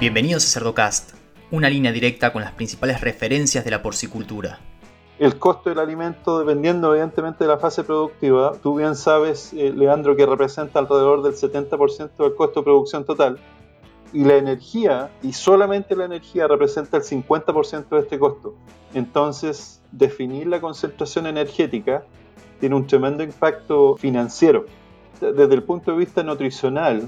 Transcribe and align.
Bienvenidos 0.00 0.46
a 0.46 0.58
Cerdocast, 0.58 1.10
una 1.50 1.68
línea 1.68 1.92
directa 1.92 2.32
con 2.32 2.40
las 2.40 2.52
principales 2.52 3.02
referencias 3.02 3.66
de 3.66 3.70
la 3.70 3.82
porcicultura. 3.82 4.58
El 5.18 5.38
costo 5.38 5.68
del 5.68 5.78
alimento, 5.78 6.38
dependiendo 6.38 6.94
evidentemente 6.94 7.44
de 7.44 7.48
la 7.48 7.58
fase 7.58 7.84
productiva, 7.84 8.54
tú 8.62 8.78
bien 8.78 8.94
sabes, 8.96 9.52
eh, 9.52 9.74
Leandro, 9.76 10.16
que 10.16 10.24
representa 10.24 10.78
alrededor 10.78 11.22
del 11.22 11.34
70% 11.34 12.16
del 12.16 12.34
costo 12.34 12.60
de 12.60 12.64
producción 12.64 13.04
total, 13.04 13.38
y 14.14 14.24
la 14.24 14.36
energía, 14.36 15.10
y 15.22 15.34
solamente 15.34 15.94
la 15.94 16.06
energía, 16.06 16.48
representa 16.48 16.96
el 16.96 17.02
50% 17.02 17.90
de 17.90 18.00
este 18.00 18.18
costo. 18.18 18.54
Entonces, 18.94 19.82
definir 19.92 20.46
la 20.46 20.62
concentración 20.62 21.26
energética 21.26 22.04
tiene 22.58 22.74
un 22.74 22.86
tremendo 22.86 23.22
impacto 23.22 23.96
financiero. 23.96 24.64
Desde 25.20 25.54
el 25.54 25.62
punto 25.62 25.90
de 25.90 25.98
vista 25.98 26.22
nutricional, 26.22 27.06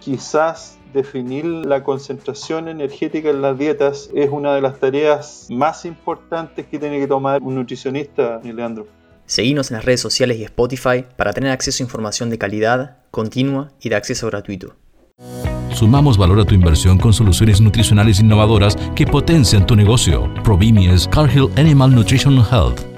quizás 0.00 0.79
definir 0.92 1.44
la 1.44 1.82
concentración 1.82 2.68
energética 2.68 3.30
en 3.30 3.42
las 3.42 3.58
dietas 3.58 4.10
es 4.14 4.30
una 4.30 4.54
de 4.54 4.60
las 4.60 4.78
tareas 4.78 5.46
más 5.50 5.84
importantes 5.84 6.66
que 6.66 6.78
tiene 6.78 6.98
que 6.98 7.06
tomar 7.06 7.42
un 7.42 7.54
nutricionista, 7.54 8.40
Leandro. 8.42 8.86
Seguimos 9.26 9.70
en 9.70 9.76
las 9.76 9.84
redes 9.84 10.00
sociales 10.00 10.38
y 10.38 10.44
Spotify 10.44 11.04
para 11.16 11.32
tener 11.32 11.52
acceso 11.52 11.82
a 11.82 11.86
información 11.86 12.30
de 12.30 12.38
calidad, 12.38 12.98
continua 13.10 13.70
y 13.80 13.88
de 13.88 13.94
acceso 13.96 14.26
gratuito. 14.26 14.74
Sumamos 15.72 16.18
valor 16.18 16.40
a 16.40 16.44
tu 16.44 16.54
inversión 16.54 16.98
con 16.98 17.12
soluciones 17.12 17.60
nutricionales 17.60 18.18
innovadoras 18.18 18.76
que 18.96 19.06
potencian 19.06 19.66
tu 19.66 19.76
negocio. 19.76 20.32
Provimi 20.42 20.88
es 20.88 21.06
Cargill 21.08 21.48
Animal 21.56 21.94
Nutrition 21.94 22.36
Health. 22.38 22.89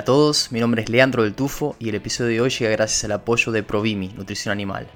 Hola 0.00 0.04
a 0.04 0.16
todos, 0.16 0.50
mi 0.50 0.60
nombre 0.60 0.80
es 0.80 0.88
Leandro 0.88 1.24
del 1.24 1.34
Tufo 1.34 1.76
y 1.78 1.90
el 1.90 1.94
episodio 1.94 2.30
de 2.30 2.40
hoy 2.40 2.48
llega 2.48 2.70
gracias 2.70 3.04
al 3.04 3.12
apoyo 3.12 3.52
de 3.52 3.62
Provimi, 3.62 4.08
Nutrición 4.16 4.50
Animal. 4.50 4.86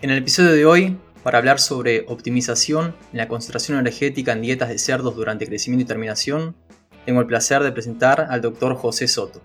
En 0.00 0.08
el 0.08 0.16
episodio 0.16 0.52
de 0.52 0.64
hoy, 0.64 0.96
para 1.22 1.36
hablar 1.36 1.60
sobre 1.60 2.06
optimización 2.08 2.94
en 3.12 3.18
la 3.18 3.28
concentración 3.28 3.78
energética 3.78 4.32
en 4.32 4.40
dietas 4.40 4.70
de 4.70 4.78
cerdos 4.78 5.14
durante 5.14 5.46
crecimiento 5.46 5.82
y 5.82 5.86
terminación, 5.86 6.56
tengo 7.04 7.20
el 7.20 7.26
placer 7.26 7.62
de 7.62 7.70
presentar 7.70 8.28
al 8.30 8.40
doctor 8.40 8.76
José 8.76 9.06
Soto. 9.08 9.42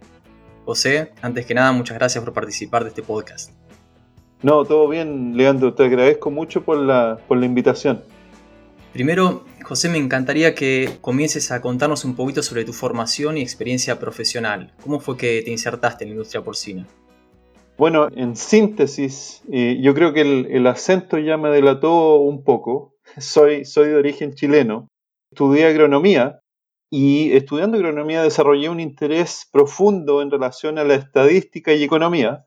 José, 0.64 1.12
antes 1.22 1.46
que 1.46 1.54
nada, 1.54 1.74
muchas 1.74 1.98
gracias 1.98 2.24
por 2.24 2.32
participar 2.32 2.84
de 2.84 2.90
este 2.92 3.04
podcast. 3.04 3.52
No, 4.44 4.64
todo 4.64 4.88
bien, 4.88 5.36
Leandro, 5.36 5.74
te 5.74 5.84
agradezco 5.84 6.32
mucho 6.32 6.64
por 6.64 6.78
la, 6.78 7.20
por 7.28 7.38
la 7.38 7.46
invitación. 7.46 8.02
Primero, 8.94 9.46
José, 9.64 9.90
me 9.90 9.98
encantaría 9.98 10.56
que 10.56 10.98
comiences 11.02 11.52
a 11.52 11.62
contarnos 11.62 12.06
un 12.06 12.16
poquito 12.16 12.42
sobre 12.42 12.66
tu 12.66 12.74
formación 12.74 13.38
y 13.38 13.42
experiencia 13.42 14.00
profesional. 14.00 14.74
¿Cómo 14.82 15.00
fue 15.00 15.18
que 15.18 15.42
te 15.44 15.52
insertaste 15.52 16.04
en 16.04 16.10
la 16.10 16.14
industria 16.14 16.44
porcina? 16.44 16.88
Bueno, 17.78 18.08
en 18.16 18.36
síntesis, 18.36 19.44
eh, 19.52 19.78
yo 19.82 19.94
creo 19.94 20.12
que 20.12 20.22
el, 20.22 20.66
acento 20.66 21.20
ya 21.20 21.38
me 21.38 21.50
delató 21.50 22.16
un 22.16 22.44
poco. 22.44 22.96
Soy, 23.18 23.66
soy 23.66 23.90
de 23.90 23.96
origen 23.96 24.34
chileno. 24.34 24.90
Estudié 25.32 25.66
agronomía 25.66 26.40
y 26.90 27.34
estudiando 27.34 27.78
agronomía 27.78 28.24
desarrollé 28.24 28.70
un 28.70 28.80
interés 28.80 29.48
profundo 29.52 30.22
en 30.22 30.32
relación 30.32 30.78
a 30.78 30.84
la 30.84 30.96
estadística 30.96 31.74
y 31.74 31.84
economía. 31.84 32.46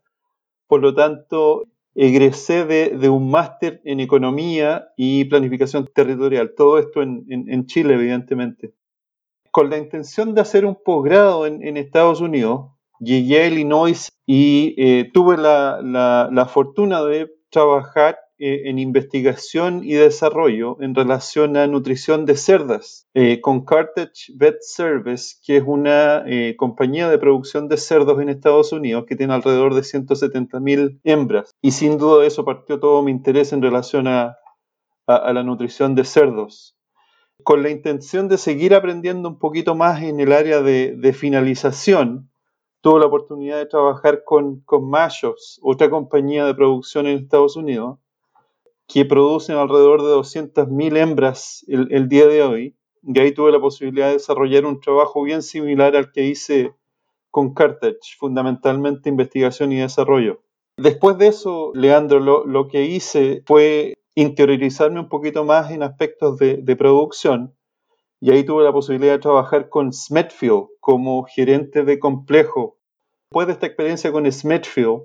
Por 0.66 0.80
lo 0.80 0.94
tanto, 0.94 1.64
egresé 1.94 2.64
de, 2.64 3.08
un 3.08 3.30
máster 3.30 3.80
en 3.84 4.00
economía 4.00 4.88
y 4.96 5.24
planificación 5.24 5.88
territorial, 5.92 6.54
todo 6.56 6.78
esto 6.78 7.02
en, 7.02 7.66
Chile, 7.66 7.94
evidentemente. 7.94 8.74
Con 9.50 9.70
la 9.70 9.78
intención 9.78 10.34
de 10.34 10.40
hacer 10.40 10.64
un 10.64 10.76
posgrado 10.82 11.46
en, 11.46 11.76
Estados 11.76 12.20
Unidos, 12.20 12.70
llegué 13.00 13.42
a 13.42 13.46
Illinois 13.48 14.12
y 14.26 14.74
eh, 14.78 15.10
tuve 15.12 15.36
la 15.36 16.48
fortuna 16.52 17.02
de 17.02 17.30
trabajar 17.50 18.18
en 18.40 18.78
investigación 18.78 19.82
y 19.84 19.92
desarrollo 19.92 20.78
en 20.80 20.94
relación 20.94 21.58
a 21.58 21.66
nutrición 21.66 22.24
de 22.24 22.36
cerdas 22.36 23.06
eh, 23.12 23.38
con 23.42 23.66
Carthage 23.66 24.32
Vet 24.34 24.56
Service, 24.62 25.36
que 25.44 25.58
es 25.58 25.64
una 25.66 26.24
eh, 26.26 26.56
compañía 26.56 27.10
de 27.10 27.18
producción 27.18 27.68
de 27.68 27.76
cerdos 27.76 28.18
en 28.18 28.30
Estados 28.30 28.72
Unidos 28.72 29.04
que 29.06 29.14
tiene 29.14 29.34
alrededor 29.34 29.74
de 29.74 29.82
170.000 29.82 31.00
hembras. 31.04 31.54
Y 31.60 31.72
sin 31.72 31.98
duda 31.98 32.24
eso 32.24 32.46
partió 32.46 32.80
todo 32.80 33.02
mi 33.02 33.10
interés 33.10 33.52
en 33.52 33.60
relación 33.60 34.08
a, 34.08 34.38
la 35.06 35.42
nutrición 35.42 35.94
de 35.94 36.04
cerdos. 36.04 36.78
Con 37.42 37.62
la 37.62 37.70
intención 37.70 38.28
de 38.28 38.38
seguir 38.38 38.74
aprendiendo 38.74 39.28
un 39.28 39.38
poquito 39.38 39.74
más 39.74 40.02
en 40.02 40.20
el 40.20 40.32
área 40.32 40.62
de, 40.62 41.12
finalización, 41.12 42.30
tuve 42.80 43.00
la 43.00 43.06
oportunidad 43.06 43.58
de 43.58 43.66
trabajar 43.66 44.22
con, 44.24 44.60
con 44.60 44.88
Mashops, 44.88 45.58
otra 45.62 45.90
compañía 45.90 46.46
de 46.46 46.54
producción 46.54 47.06
en 47.06 47.18
Estados 47.18 47.56
Unidos, 47.56 47.98
que 48.92 49.04
producen 49.04 49.56
alrededor 49.56 50.02
de 50.02 50.14
200.000 50.14 50.96
hembras 50.96 51.64
el, 51.68 52.08
día 52.08 52.26
de 52.26 52.42
hoy. 52.42 52.76
Y 53.02 53.18
ahí 53.20 53.32
tuve 53.32 53.52
la 53.52 53.60
posibilidad 53.60 54.08
de 54.08 54.14
desarrollar 54.14 54.66
un 54.66 54.80
trabajo 54.80 55.22
bien 55.22 55.42
similar 55.42 55.94
al 55.94 56.10
que 56.10 56.24
hice 56.24 56.74
con 57.30 57.54
Carthage, 57.54 58.16
fundamentalmente 58.18 59.08
investigación 59.08 59.70
y 59.72 59.78
desarrollo. 59.78 60.42
Después 60.76 61.18
de 61.18 61.28
eso, 61.28 61.70
Leandro, 61.74 62.18
lo, 62.18 62.68
que 62.68 62.84
hice 62.84 63.42
fue 63.46 63.94
interiorizarme 64.16 64.98
un 64.98 65.08
poquito 65.08 65.44
más 65.44 65.70
en 65.70 65.82
aspectos 65.82 66.36
de, 66.38 66.56
de, 66.56 66.76
producción 66.76 67.54
y 68.20 68.32
ahí 68.32 68.44
tuve 68.44 68.64
la 68.64 68.72
posibilidad 68.72 69.12
de 69.12 69.18
trabajar 69.20 69.68
con 69.68 69.92
Smithfield 69.92 70.66
como 70.80 71.22
gerente 71.24 71.84
de 71.84 71.98
complejo. 72.00 72.78
Después 73.30 73.46
de 73.46 73.52
esta 73.52 73.66
experiencia 73.66 74.10
con 74.10 74.30
Smithfield, 74.30 75.02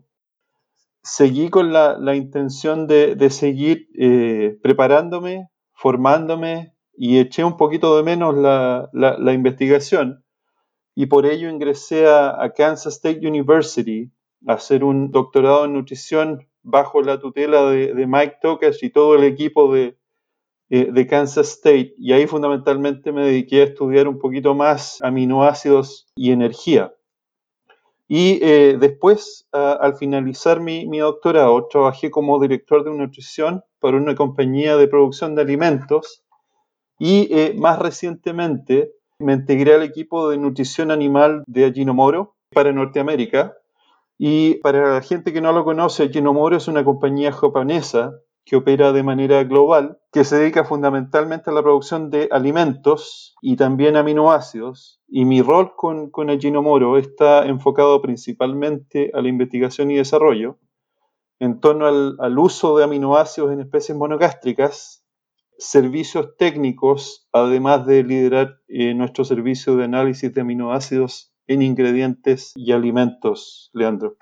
seguí 1.05 1.49
con 1.49 1.71
la, 1.71 2.15
intención 2.15 2.87
de, 2.87 3.29
seguir 3.29 3.87
eh, 3.93 4.57
preparándome, 4.63 5.49
formándome 5.73 6.73
y 6.97 7.19
eché 7.19 7.43
un 7.43 7.57
poquito 7.57 7.95
de 7.95 8.03
menos 8.03 8.35
la, 8.35 9.33
investigación 9.33 10.25
y 10.95 11.05
por 11.05 11.27
ello 11.27 11.49
ingresé 11.49 12.07
a, 12.07 12.51
Kansas 12.57 12.95
State 12.95 13.25
University 13.25 14.11
a 14.47 14.53
hacer 14.53 14.83
un 14.83 15.11
doctorado 15.11 15.65
en 15.65 15.73
nutrición 15.73 16.47
bajo 16.63 17.01
la 17.01 17.19
tutela 17.19 17.69
de, 17.69 18.07
Mike 18.07 18.37
Tokash 18.41 18.83
y 18.83 18.89
todo 18.89 19.15
el 19.15 19.25
equipo 19.25 19.71
de, 19.71 19.99
eh, 20.69 20.91
de 20.91 21.07
Kansas 21.07 21.49
State 21.49 21.93
y 21.99 22.13
ahí 22.13 22.25
fundamentalmente 22.25 23.11
me 23.11 23.27
dediqué 23.27 23.61
a 23.61 23.65
estudiar 23.65 24.07
un 24.07 24.17
poquito 24.17 24.55
más 24.55 25.03
aminoácidos 25.03 26.07
y 26.15 26.31
energía. 26.31 26.95
Y 28.07 28.39
eh, 28.43 28.77
después, 28.79 29.47
al 29.51 29.95
finalizar 29.95 30.59
mi, 30.59 30.99
doctorado, 30.99 31.67
trabajé 31.67 32.11
como 32.11 32.39
director 32.39 32.83
de 32.83 32.91
nutrición 32.91 33.63
para 33.79 33.97
una 33.97 34.15
compañía 34.15 34.77
de 34.77 34.87
producción 34.87 35.33
de 35.33 35.41
alimentos 35.41 36.23
y 36.99 37.27
eh, 37.31 37.55
más 37.57 37.79
recientemente 37.79 38.91
me 39.19 39.33
integré 39.33 39.73
al 39.73 39.83
equipo 39.83 40.29
de 40.29 40.37
nutrición 40.37 40.91
animal 40.91 41.43
de 41.47 41.65
Ajinomoro 41.65 42.35
para 42.51 42.71
Norteamérica. 42.71 43.53
Y 44.17 44.55
para 44.55 44.93
la 44.93 45.01
gente 45.01 45.33
que 45.33 45.41
no 45.41 45.51
lo 45.51 45.65
conoce, 45.65 46.03
Ajinomoro 46.03 46.55
es 46.57 46.67
una 46.67 46.85
compañía 46.85 47.31
japonesa 47.31 48.13
que 48.45 48.55
opera 48.55 48.93
de 48.93 49.03
manera 49.03 49.43
global, 49.43 49.99
que 50.11 50.23
se 50.23 50.37
dedica 50.37 50.63
fundamentalmente 50.63 51.49
a 51.49 51.53
la 51.53 51.63
producción 51.63 52.11
de 52.11 52.29
alimentos 52.31 53.35
y 53.41 53.55
también 53.55 53.97
aminoácidos. 53.97 55.01
Y 55.07 55.25
mi 55.25 55.41
rol 55.41 55.75
con, 55.75 56.11
con 56.11 56.29
Ajinomoro 56.29 56.97
está 56.97 57.45
enfocado 57.45 58.01
principalmente 58.01 59.11
a 59.13 59.21
la 59.21 59.29
investigación 59.29 59.89
y 59.89 59.95
desarrollo 59.95 60.59
en 61.39 61.59
torno 61.59 61.87
al, 61.87 62.39
uso 62.39 62.77
de 62.77 62.83
aminoácidos 62.83 63.51
en 63.51 63.59
especies 63.59 63.97
monogástricas, 63.97 65.03
servicios 65.57 66.37
técnicos, 66.37 67.27
además 67.31 67.85
de 67.85 68.03
liderar 68.03 68.59
eh, 68.67 68.93
nuestro 68.93 69.25
servicio 69.25 69.75
de 69.75 69.85
análisis 69.85 70.33
de 70.33 70.41
aminoácidos 70.41 71.33
en 71.47 71.61
ingredientes 71.61 72.53
y 72.55 72.71
alimentos, 72.71 73.69
Leandro. 73.73 74.17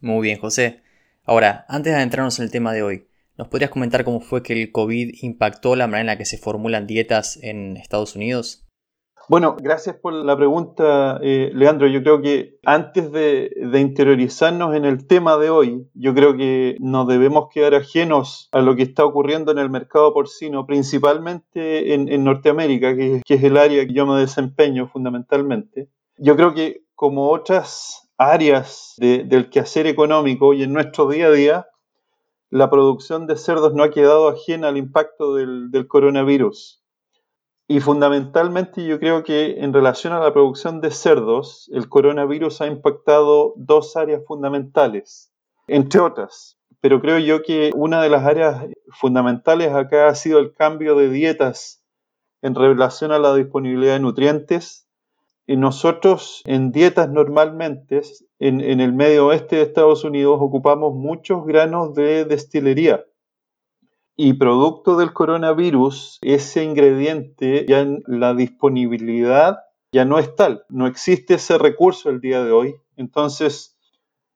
Muy 0.00 0.22
bien, 0.22 0.38
José. 0.38 0.82
Ahora, 1.24 1.64
antes 1.68 1.92
de 1.92 1.98
adentrarnos 1.98 2.38
en 2.38 2.44
el 2.44 2.50
tema 2.50 2.72
de 2.72 2.82
hoy, 2.82 3.06
¿Nos 3.38 3.48
podrías 3.48 3.70
comentar 3.70 4.04
cómo 4.04 4.20
fue 4.20 4.42
que 4.42 4.52
el 4.52 4.72
COVID 4.72 5.14
impactó 5.22 5.74
la 5.74 5.86
manera 5.86 6.00
en 6.00 6.06
la 6.08 6.18
que 6.18 6.26
se 6.26 6.38
formulan 6.38 6.86
dietas 6.86 7.38
en 7.42 7.76
Estados 7.76 8.14
Unidos? 8.14 8.66
Bueno, 9.28 9.56
gracias 9.58 9.96
por 9.96 10.12
la 10.12 10.36
pregunta, 10.36 11.18
eh, 11.22 11.50
Leandro. 11.54 11.86
Yo 11.86 12.02
creo 12.02 12.20
que 12.20 12.58
antes 12.64 13.10
de, 13.12 13.50
interiorizarnos 13.80 14.74
en 14.74 14.84
el 14.84 15.06
tema 15.06 15.38
de 15.38 15.48
hoy, 15.48 15.88
yo 15.94 16.12
creo 16.12 16.36
que 16.36 16.76
nos 16.80 17.06
debemos 17.06 17.48
quedar 17.50 17.74
ajenos 17.74 18.48
a 18.52 18.60
lo 18.60 18.74
que 18.74 18.82
está 18.82 19.04
ocurriendo 19.04 19.52
en 19.52 19.58
el 19.58 19.70
mercado 19.70 20.12
porcino, 20.12 20.66
principalmente 20.66 21.94
en, 21.94 22.24
Norteamérica, 22.24 22.96
que, 22.96 23.22
es 23.26 23.42
el 23.42 23.56
área 23.56 23.86
que 23.86 23.94
yo 23.94 24.06
me 24.06 24.20
desempeño 24.20 24.88
fundamentalmente. 24.88 25.88
Yo 26.18 26.36
creo 26.36 26.52
que 26.52 26.82
como 26.94 27.30
otras 27.30 28.10
áreas 28.18 28.94
del 28.98 29.50
quehacer 29.50 29.86
económico 29.86 30.52
y 30.52 30.64
en 30.64 30.72
nuestro 30.72 31.08
día 31.08 31.28
a 31.28 31.30
día, 31.30 31.66
la 32.52 32.68
producción 32.68 33.26
de 33.26 33.36
cerdos 33.36 33.72
no 33.72 33.82
ha 33.82 33.90
quedado 33.90 34.28
ajena 34.28 34.68
al 34.68 34.76
impacto 34.76 35.36
del, 35.36 35.86
coronavirus. 35.88 36.84
Y 37.66 37.80
fundamentalmente 37.80 38.84
yo 38.84 39.00
creo 39.00 39.24
que 39.24 39.60
en 39.60 39.72
relación 39.72 40.12
a 40.12 40.20
la 40.20 40.34
producción 40.34 40.82
de 40.82 40.90
cerdos, 40.90 41.70
el 41.72 41.88
coronavirus 41.88 42.60
ha 42.60 42.66
impactado 42.66 43.54
dos 43.56 43.96
áreas 43.96 44.20
fundamentales, 44.26 45.32
entre 45.66 46.00
otras. 46.00 46.58
Pero 46.82 47.00
creo 47.00 47.18
yo 47.20 47.42
que 47.42 47.70
una 47.74 48.02
de 48.02 48.10
las 48.10 48.26
áreas 48.26 48.66
fundamentales 49.00 49.72
acá 49.72 50.08
ha 50.08 50.14
sido 50.14 50.38
el 50.38 50.52
cambio 50.52 50.94
de 50.94 51.08
dietas 51.08 51.82
en 52.42 52.54
relación 52.54 53.12
a 53.12 53.18
la 53.18 53.34
disponibilidad 53.34 53.94
de 53.94 54.00
nutrientes. 54.00 54.81
Nosotros 55.46 56.42
en 56.46 56.72
dietas 56.72 57.10
normalmente, 57.10 58.02
en, 58.38 58.60
el 58.60 58.92
medio 58.92 59.26
oeste 59.26 59.56
de 59.56 59.62
Estados 59.62 60.04
Unidos, 60.04 60.38
ocupamos 60.40 60.94
muchos 60.94 61.44
granos 61.44 61.94
de 61.94 62.24
destilería 62.24 63.04
y 64.16 64.34
producto 64.34 64.96
del 64.96 65.12
coronavirus, 65.12 66.18
ese 66.22 66.64
ingrediente 66.64 67.66
ya 67.68 67.80
en 67.80 68.02
la 68.06 68.34
disponibilidad 68.34 69.58
ya 69.92 70.04
no 70.04 70.18
es 70.18 70.34
tal, 70.36 70.64
no 70.68 70.86
existe 70.86 71.34
ese 71.34 71.58
recurso 71.58 72.08
el 72.08 72.20
día 72.20 72.42
de 72.44 72.52
hoy. 72.52 72.76
Entonces, 72.96 73.76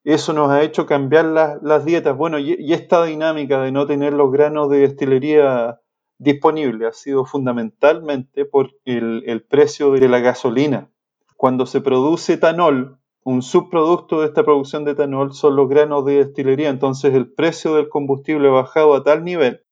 eso 0.05 0.33
nos 0.33 0.51
ha 0.51 0.63
hecho 0.63 0.87
cambiar 0.87 1.25
las 1.25 1.85
dietas. 1.85 2.17
Bueno, 2.17 2.39
y, 2.39 2.73
esta 2.73 3.05
dinámica 3.05 3.63
de 3.63 3.73
no 3.73 3.87
tener 3.87 4.13
los 4.13 4.31
granos 4.31 4.69
de 4.71 4.81
destilería 4.81 5.81
disponibles 6.19 6.89
ha 6.89 6.93
sido 6.93 7.25
fundamentalmente 7.25 8.45
por 8.45 8.73
el 8.85 9.47
precio 9.49 9.93
de 9.93 10.09
la 10.09 10.19
gasolina. 10.19 10.91
Cuando 11.37 11.67
se 11.67 11.81
produce 11.81 12.35
etanol, 12.35 12.99
un 13.25 13.43
subproducto 13.43 14.21
de 14.21 14.27
esta 14.29 14.45
producción 14.45 14.85
de 14.85 14.93
etanol 14.93 15.35
son 15.35 15.57
los 15.57 15.69
granos 15.69 16.05
de 16.05 16.25
destilería. 16.25 16.69
Entonces 16.69 17.15
el 17.15 17.33
precio 17.33 17.75
del 17.75 17.89
combustible 17.89 18.49
ha 18.49 18.53
bajado 18.53 18.95
a 18.95 19.03
tal 19.03 19.25
nivel 19.25 19.63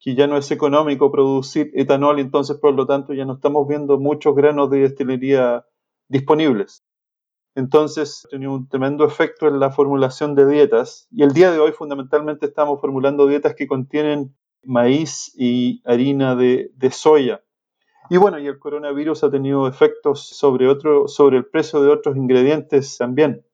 que 0.00 0.14
ya 0.14 0.26
no 0.26 0.36
es 0.36 0.50
económico 0.50 1.10
producir 1.10 1.70
etanol, 1.74 2.20
entonces 2.20 2.58
por 2.58 2.74
lo 2.74 2.86
tanto 2.86 3.12
ya 3.12 3.24
no 3.24 3.34
estamos 3.34 3.66
viendo 3.66 3.98
muchos 3.98 4.34
granos 4.34 4.70
de 4.70 4.80
destilería 4.80 5.64
disponibles. 6.08 6.84
Entonces, 7.56 8.28
tenido 8.30 8.52
un 8.52 8.68
tremendo 8.68 9.06
efecto 9.06 9.48
en 9.48 9.58
la 9.58 9.70
formulación 9.70 10.34
de 10.34 10.46
dietas 10.46 11.08
y 11.10 11.22
el 11.22 11.32
día 11.32 11.50
de 11.50 11.58
hoy 11.58 11.72
fundamentalmente 11.72 12.46
estamos 12.46 12.80
formulando 12.80 13.26
dietas 13.26 13.54
que 13.54 13.66
contienen 13.66 14.36
maíz 14.62 15.32
y 15.34 15.80
harina 15.86 16.36
de, 16.36 16.70
de 16.74 16.90
soya. 16.90 17.42
Y 18.08 18.16
bueno, 18.16 18.38
y 18.38 18.46
el 18.46 18.58
coronavirus 18.58 19.24
ha 19.24 19.30
tenido 19.30 19.66
efectos 19.66 20.26
sobre, 20.28 20.68
otro, 20.68 21.08
sobre 21.08 21.38
el 21.38 21.46
precio 21.46 21.82
de 21.82 21.90
otros 21.90 22.16
ingredientes 22.16 22.96
también. 22.98 23.44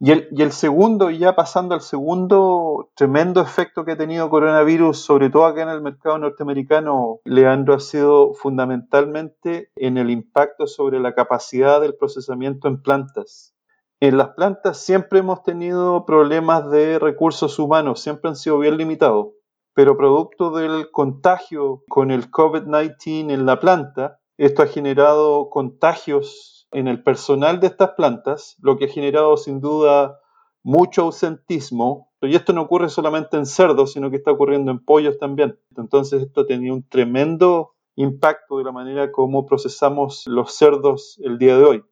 Y 0.00 0.10
el, 0.10 0.52
segundo, 0.52 1.10
y 1.10 1.18
ya 1.18 1.34
pasando 1.34 1.74
al 1.74 1.80
segundo 1.80 2.90
tremendo 2.94 3.40
efecto 3.40 3.84
que 3.84 3.92
ha 3.92 3.96
tenido 3.96 4.28
coronavirus, 4.28 4.98
sobre 4.98 5.30
todo 5.30 5.46
acá 5.46 5.62
en 5.62 5.70
el 5.70 5.80
mercado 5.80 6.18
norteamericano, 6.18 7.20
Leandro, 7.24 7.74
ha 7.74 7.80
sido 7.80 8.34
fundamentalmente 8.34 9.70
en 9.76 9.96
el 9.96 10.10
impacto 10.10 10.66
sobre 10.66 11.00
la 11.00 11.14
capacidad 11.14 11.80
del 11.80 11.94
procesamiento 11.94 12.68
en 12.68 12.82
plantas. 12.82 13.54
En 14.00 14.18
las 14.18 14.30
plantas 14.30 14.78
siempre 14.78 15.20
hemos 15.20 15.42
tenido 15.42 16.04
problemas 16.04 16.70
de 16.70 16.98
recursos 16.98 17.58
humanos, 17.58 18.00
siempre 18.00 18.28
han 18.28 18.36
sido 18.36 18.58
bien 18.58 18.76
limitados, 18.76 19.28
pero 19.74 19.96
producto 19.96 20.50
del 20.50 20.90
contagio 20.90 21.82
con 21.88 22.10
el 22.10 22.30
COVID-19 22.30 23.32
en 23.32 23.46
la 23.46 23.60
planta, 23.60 24.20
esto 24.36 24.62
ha 24.62 24.66
generado 24.66 25.50
contagios 25.50 26.66
en 26.70 26.88
el 26.88 27.02
personal 27.02 27.60
de 27.60 27.68
estas 27.68 27.90
plantas, 27.90 28.56
lo 28.60 28.76
que 28.76 28.86
ha 28.86 28.88
generado 28.88 29.36
sin 29.36 29.60
duda 29.60 30.20
mucho 30.62 31.02
ausentismo, 31.02 32.10
y 32.22 32.34
esto 32.34 32.52
no 32.52 32.62
ocurre 32.62 32.88
solamente 32.88 33.36
en 33.36 33.46
cerdos, 33.46 33.92
sino 33.92 34.10
que 34.10 34.16
está 34.16 34.32
ocurriendo 34.32 34.70
en 34.70 34.82
pollos 34.82 35.18
también. 35.18 35.58
Entonces 35.76 36.22
esto 36.22 36.46
tenía 36.46 36.72
un 36.72 36.88
tremendo 36.88 37.74
impacto 37.96 38.58
de 38.58 38.64
la 38.64 38.72
manera 38.72 39.12
como 39.12 39.46
procesamos 39.46 40.24
los 40.26 40.56
cerdos 40.56 41.20
el 41.22 41.38
día 41.38 41.56
de 41.58 41.64
hoy. 41.64 41.84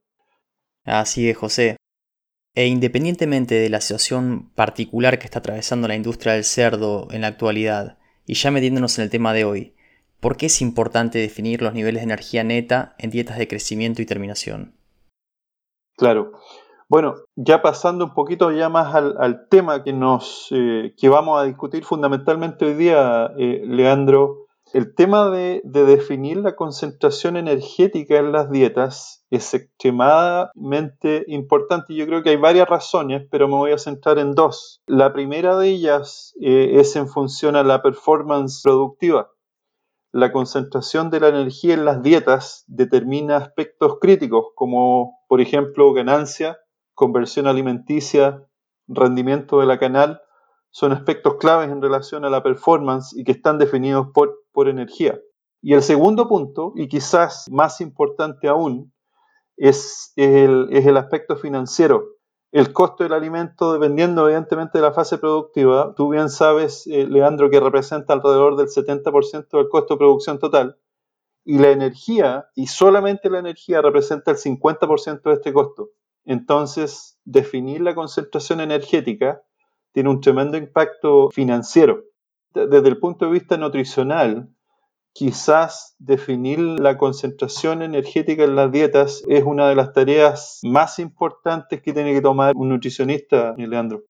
Así 0.85 1.29
es, 1.29 1.37
José. 1.37 1.77
E 2.55 2.67
independientemente 2.67 3.55
de 3.55 3.71
la 3.71 3.81
situación 3.81 4.51
particular 4.55 5.19
que 5.19 5.25
está 5.25 5.39
atravesando 5.39 5.89
la 5.89 5.97
industria 5.97 6.35
del 6.35 6.45
cerdo 6.45 7.09
en 7.11 7.23
la 7.23 7.29
actualidad, 7.29 7.99
y 8.27 8.35
ya 8.35 8.51
metiéndonos 8.51 8.99
en 8.99 9.05
el 9.05 9.11
tema 9.11 9.33
de 9.33 9.45
hoy, 9.45 9.75
¿Por 10.23 10.37
qué 10.37 10.47
es 10.47 10.63
importante 10.63 11.19
definir 11.19 11.63
los 11.63 11.75
niveles 11.75 12.03
de 12.03 12.05
energía 12.05 12.45
neta 12.45 12.95
en 12.99 13.11
dietas 13.11 13.39
de 13.39 13.49
crecimiento 13.49 14.03
y 14.03 14.07
terminación? 14.07 14.77
Claro. 15.97 16.31
Bueno, 16.89 17.15
ya 17.35 17.61
pasando 17.61 18.05
un 18.05 18.15
poquito 18.15 18.53
ya 18.53 18.69
más 18.69 18.95
al, 18.95 19.49
tema 19.49 19.83
que, 19.83 19.93
nos, 19.93 20.47
eh, 20.53 20.95
que 20.97 21.09
vamos 21.09 21.41
a 21.41 21.45
discutir 21.45 21.83
fundamentalmente 21.83 22.67
hoy 22.67 22.75
día, 22.75 23.33
eh, 23.37 23.63
Leandro, 23.67 24.42
el 24.73 24.95
tema 24.95 25.31
de, 25.31 25.61
de, 25.65 25.85
definir 25.85 26.39
la 26.39 26.57
concentración 26.57 27.37
energética 27.37 28.17
en 28.17 28.33
las 28.33 28.51
dietas 28.51 29.25
es 29.31 29.55
extremadamente 29.55 31.25
importante. 31.29 31.95
Yo 31.95 32.07
creo 32.07 32.23
que 32.23 32.31
hay 32.31 32.37
varias 32.37 32.69
razones, 32.69 33.27
pero 33.31 33.49
me 33.49 33.57
voy 33.57 33.73
a 33.73 33.79
centrar 33.79 34.19
en 34.19 34.35
dos. 34.35 34.83
La 34.87 35.13
primera 35.13 35.57
de 35.57 35.69
ellas 35.69 36.35
eh, 36.41 36.81
es 36.81 36.97
en 36.97 37.09
función 37.09 37.57
a 37.57 37.63
la 37.63 37.83
performance 37.83 38.63
productiva 38.63 39.29
la 40.13 40.31
concentración 40.31 41.11
de 41.11 41.21
la 41.21 41.29
energía 41.29 41.73
en 41.75 41.87
las 41.87 42.03
dietas 42.03 42.65
determina 42.67 43.39
aspectos 43.39 43.99
críticos 43.99 44.49
como, 44.55 45.19
por 45.27 45.41
ejemplo, 45.41 45.93
ganancia, 45.95 46.59
conversión 46.95 47.47
alimenticia, 47.47 48.47
rendimiento 48.87 49.61
de 49.61 49.67
la 49.67 49.79
canal, 49.79 50.21
son 50.73 50.91
aspectos 50.91 51.37
claves 51.37 51.71
en 51.71 51.81
relación 51.81 52.25
a 52.25 52.31
la 52.31 52.43
performance 52.43 53.17
y 53.17 53.23
que 53.23 53.33
están 53.33 53.59
definidos 53.59 54.09
por, 54.13 54.41
por 54.53 54.69
energía. 54.69 55.21
Y 55.61 55.75
el 55.75 55.83
segundo 55.83 56.27
punto, 56.27 56.73
y 56.75 56.89
quizás 56.89 57.49
más 57.53 57.81
importante 57.81 58.49
aún, 58.49 58.93
es 59.57 60.13
el, 60.17 60.67
es 60.73 60.85
el 60.87 60.97
aspecto 60.97 61.37
financiero 61.37 62.05
el 62.53 62.75
costo 62.75 63.03
del 63.03 63.15
alimento, 63.15 63.73
dependiendo 63.73 64.27
evidentemente 64.27 64.79
de 64.79 64.83
la 64.83 64.93
fase 64.93 65.17
productiva, 65.17 65.95
tú 65.97 66.11
bien 66.11 66.29
sabes, 66.29 66.87
eh, 66.87 67.07
Leandro, 67.07 67.49
que 67.49 67.59
representa 67.59 68.13
alrededor 68.13 68.57
del 68.57 68.69
70% 68.69 69.49
del 69.57 69.69
costo 69.71 69.95
de 69.95 69.99
producción 69.99 70.39
total, 70.39 70.79
y 71.45 71.59
la 71.59 71.71
energía, 71.71 72.47
y 72.55 72.67
solamente 72.67 73.31
la 73.31 73.39
energía, 73.39 73.81
representa 73.81 74.31
el 74.31 74.37
50% 74.37 75.23
de 75.23 75.33
este 75.33 75.53
costo. 75.53 75.91
Entonces, 76.27 77.19
definir 77.25 77.81
la 77.81 77.95
concentración 77.95 78.61
energética 78.61 79.43
tiene 79.93 80.11
un 80.11 80.21
tremendo 80.21 80.57
impacto 80.57 81.31
financiero. 81.31 82.05
Desde 82.55 82.89
el 82.89 82.99
punto 82.99 83.27
de 83.27 83.33
vista 83.33 83.57
nutricional, 83.57 84.49
quizás 85.13 85.95
definir 85.99 86.59
la 86.59 86.99
concentración 86.99 87.83
energética 87.83 88.45
en 88.45 88.57
las 88.57 88.73
dietas 88.73 89.23
es 89.29 89.45
una 89.45 89.69
de 89.69 89.75
las 89.75 89.93
tareas 89.93 90.61
más 90.63 90.99
importantes 90.99 91.81
que 91.83 91.93
tiene 91.93 92.13
que 92.13 92.23
tomar 92.23 92.55
un 92.57 92.71
nutricionista, 92.71 93.55
Leandro. 93.57 94.05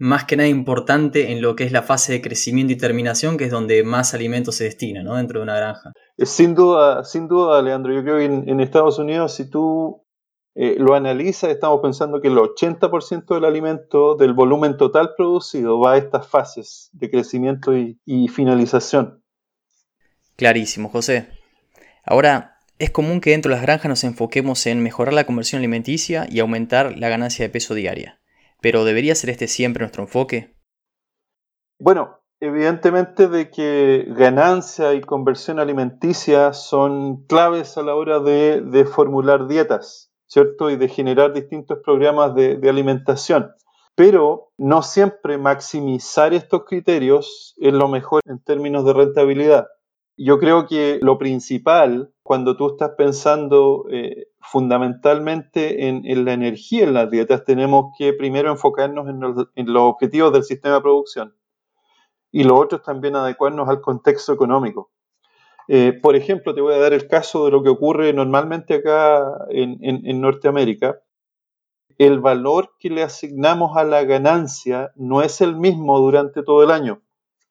Más 0.00 0.24
que 0.24 0.36
nada 0.36 0.48
importante 0.48 1.32
en 1.32 1.42
lo 1.42 1.56
que 1.56 1.64
es 1.64 1.72
la 1.72 1.82
fase 1.82 2.12
de 2.12 2.22
crecimiento 2.22 2.72
y 2.72 2.76
terminación, 2.76 3.36
que 3.36 3.46
es 3.46 3.50
donde 3.50 3.82
más 3.82 4.14
alimentos 4.14 4.54
se 4.54 4.64
destina, 4.64 5.02
¿no? 5.02 5.16
Dentro 5.16 5.40
de 5.40 5.42
una 5.42 5.56
granja. 5.56 5.92
Eh, 6.16 6.24
sin 6.24 6.54
duda, 6.54 7.02
sin 7.02 7.26
duda, 7.26 7.60
Leandro. 7.62 7.92
Yo 7.92 8.02
creo 8.04 8.18
que 8.18 8.26
en, 8.26 8.60
Estados 8.60 9.00
Unidos, 9.00 9.34
si 9.34 9.50
tú 9.50 10.04
eh, 10.60 10.76
lo 10.78 10.94
analizas, 10.94 11.50
estamos 11.50 11.80
pensando 11.80 12.20
que 12.20 12.28
el 12.28 12.36
80% 12.36 13.34
del 13.34 13.44
alimento, 13.44 14.16
del 14.16 14.32
volumen 14.32 14.76
total 14.76 15.14
producido, 15.16 15.78
va 15.78 15.92
a 15.92 15.96
estas 15.98 16.26
fases 16.26 16.90
de 16.92 17.10
crecimiento 17.10 17.72
y 17.76 18.28
finalización. 18.28 19.22
Clarísimo, 20.36 20.88
José. 20.88 21.28
Ahora, 22.04 22.58
es 22.78 22.90
común 22.90 23.20
que 23.20 23.30
dentro 23.30 23.50
de 23.50 23.56
las 23.56 23.62
granjas 23.62 23.88
nos 23.88 24.04
enfoquemos 24.04 24.64
en 24.66 24.82
mejorar 24.82 25.12
la 25.12 25.26
conversión 25.26 25.58
alimenticia 25.58 26.26
y 26.30 26.38
aumentar 26.38 26.96
la 26.96 27.08
ganancia 27.08 27.44
de 27.44 27.50
peso 27.50 27.74
diaria. 27.74 28.20
Pero 28.60 28.84
¿debería 28.84 29.14
ser 29.14 29.30
este 29.30 29.48
siempre 29.48 29.82
nuestro 29.82 30.04
enfoque? 30.04 30.54
Bueno, 31.80 32.20
evidentemente 32.38 33.26
de 33.26 33.50
que 33.50 34.06
ganancia 34.10 34.94
y 34.94 35.00
conversión 35.00 35.58
alimenticia 35.58 36.52
son 36.52 37.24
claves 37.24 37.76
a 37.76 37.82
la 37.82 37.96
hora 37.96 38.20
de, 38.20 38.84
formular 38.84 39.48
dietas, 39.48 40.07
¿cierto? 40.28 40.70
Y 40.70 40.76
de 40.76 40.88
generar 40.88 41.32
distintos 41.32 41.80
programas 41.84 42.34
de 42.36 42.68
alimentación. 42.68 43.50
Pero 43.96 44.52
no 44.56 44.82
siempre 44.82 45.38
maximizar 45.38 46.32
estos 46.32 46.62
criterios 46.64 47.56
es 47.58 47.72
lo 47.72 47.88
mejor 47.88 48.22
en 48.26 48.38
términos 48.38 48.84
de 48.84 48.92
rentabilidad. 48.92 49.66
Yo 50.16 50.38
creo 50.38 50.66
que 50.66 50.98
lo 51.02 51.18
principal 51.18 52.12
cuando 52.28 52.56
tú 52.56 52.72
estás 52.72 52.90
pensando 52.98 53.86
eh, 53.90 54.28
fundamentalmente 54.40 55.88
en, 55.88 56.24
la 56.24 56.32
energía 56.32 56.84
en 56.84 56.92
las 56.92 57.10
dietas, 57.10 57.44
tenemos 57.44 57.92
que 57.96 58.12
primero 58.12 58.50
enfocarnos 58.50 59.08
en 59.08 59.20
los, 59.20 59.82
objetivos 59.82 60.32
del 60.32 60.44
sistema 60.44 60.74
de 60.74 60.80
producción 60.82 61.34
y 62.30 62.44
lo 62.44 62.56
otro 62.56 62.78
es 62.78 62.84
también 62.84 63.16
adecuarnos 63.16 63.68
al 63.68 63.80
contexto 63.80 64.32
económico. 64.32 64.90
Eh, 65.68 65.92
por 65.92 66.16
ejemplo, 66.16 66.54
te 66.54 66.60
voy 66.60 66.74
a 66.74 66.78
dar 66.78 66.92
el 66.92 67.06
caso 67.06 67.44
de 67.44 67.50
lo 67.50 67.62
que 67.62 67.68
ocurre 67.68 68.12
normalmente 68.12 68.74
acá 68.74 69.22
en 69.50 70.20
Norteamérica. 70.20 71.00
El 71.98 72.20
valor 72.20 72.72
que 72.78 72.90
le 72.90 73.02
asignamos 73.02 73.76
a 73.76 73.84
la 73.84 74.04
ganancia 74.04 74.92
no 74.96 75.22
es 75.22 75.40
el 75.40 75.56
mismo 75.56 75.98
durante 75.98 76.42
todo 76.42 76.62
el 76.62 76.70
año 76.70 77.02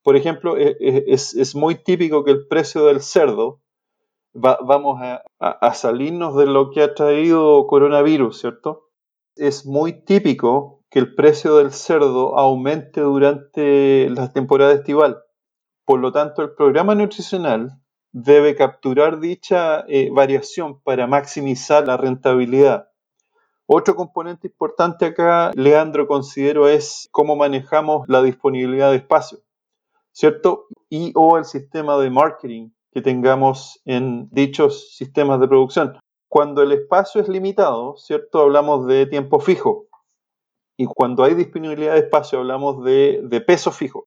por 0.07 0.15
ejemplo, 0.15 0.57
e, 0.57 0.77
e, 0.79 1.03
es, 1.07 1.53
muy 1.53 1.75
típico 1.75 2.23
que 2.23 2.31
el 2.31 2.47
precio 2.47 2.85
del 2.85 3.01
cerdo 3.01 3.59
vamos 4.33 5.01
a, 5.01 5.73
salirnos 5.73 6.33
de 6.37 6.45
lo 6.45 6.71
que 6.71 6.81
ha 6.81 6.93
traído 6.93 7.67
coronavirus, 7.67 8.39
¿cierto? 8.39 8.87
Es 9.35 9.65
muy 9.65 10.05
típico 10.05 10.85
que 10.89 10.99
el 10.99 11.13
precio 11.13 11.57
del 11.57 11.73
cerdo 11.73 12.37
aumente 12.37 13.01
durante 13.01 14.09
la 14.09 14.31
temporada 14.31 14.71
estival. 14.71 15.25
Por 15.83 15.99
lo 15.99 16.13
tanto, 16.13 16.41
el 16.41 16.51
programa 16.53 16.95
nutricional 16.95 17.81
debe 18.23 18.55
capturar 18.55 19.19
dicha 19.19 19.85
eh, 19.87 20.09
variación 20.11 20.81
para 20.81 21.05
maximizar 21.05 21.85
la 21.85 21.97
rentabilidad. 21.97 22.89
Otro 23.67 23.95
componente 23.95 24.47
importante 24.47 25.05
acá, 25.05 25.51
Leandro, 25.53 26.07
considero 26.07 26.67
es 26.67 27.07
cómo 27.11 27.35
manejamos 27.35 28.07
la 28.07 28.23
disponibilidad 28.23 28.91
de 28.91 28.97
espacio, 28.97 29.39
¿cierto? 30.13 30.65
Y 30.89 31.11
o 31.15 31.37
el 31.37 31.45
sistema 31.45 31.97
de 31.97 32.09
marketing 32.09 32.69
que 32.91 33.01
tengamos 33.01 33.79
en 33.85 34.29
dichos 34.31 34.95
sistemas 34.95 35.39
de 35.39 35.47
producción. 35.47 35.99
Cuando 36.27 36.63
el 36.63 36.71
espacio 36.71 37.21
es 37.21 37.27
limitado, 37.27 37.97
¿cierto? 37.97 38.41
Hablamos 38.41 38.87
de 38.87 39.05
tiempo 39.05 39.39
fijo. 39.39 39.85
Y 40.75 40.85
cuando 40.85 41.23
hay 41.23 41.35
disponibilidad 41.35 41.93
de 41.93 41.99
espacio, 41.99 42.39
hablamos 42.39 42.83
de, 42.83 43.43
peso 43.45 43.71
fijo. 43.71 44.06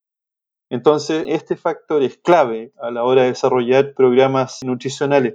Entonces, 0.71 1.25
este 1.27 1.57
factor 1.57 2.03
es 2.03 2.17
clave 2.17 2.73
a 2.81 2.93
la 2.93 3.03
hora 3.03 3.23
de 3.23 3.29
desarrollar 3.29 3.93
programas 3.93 4.61
nutricionales. 4.65 5.35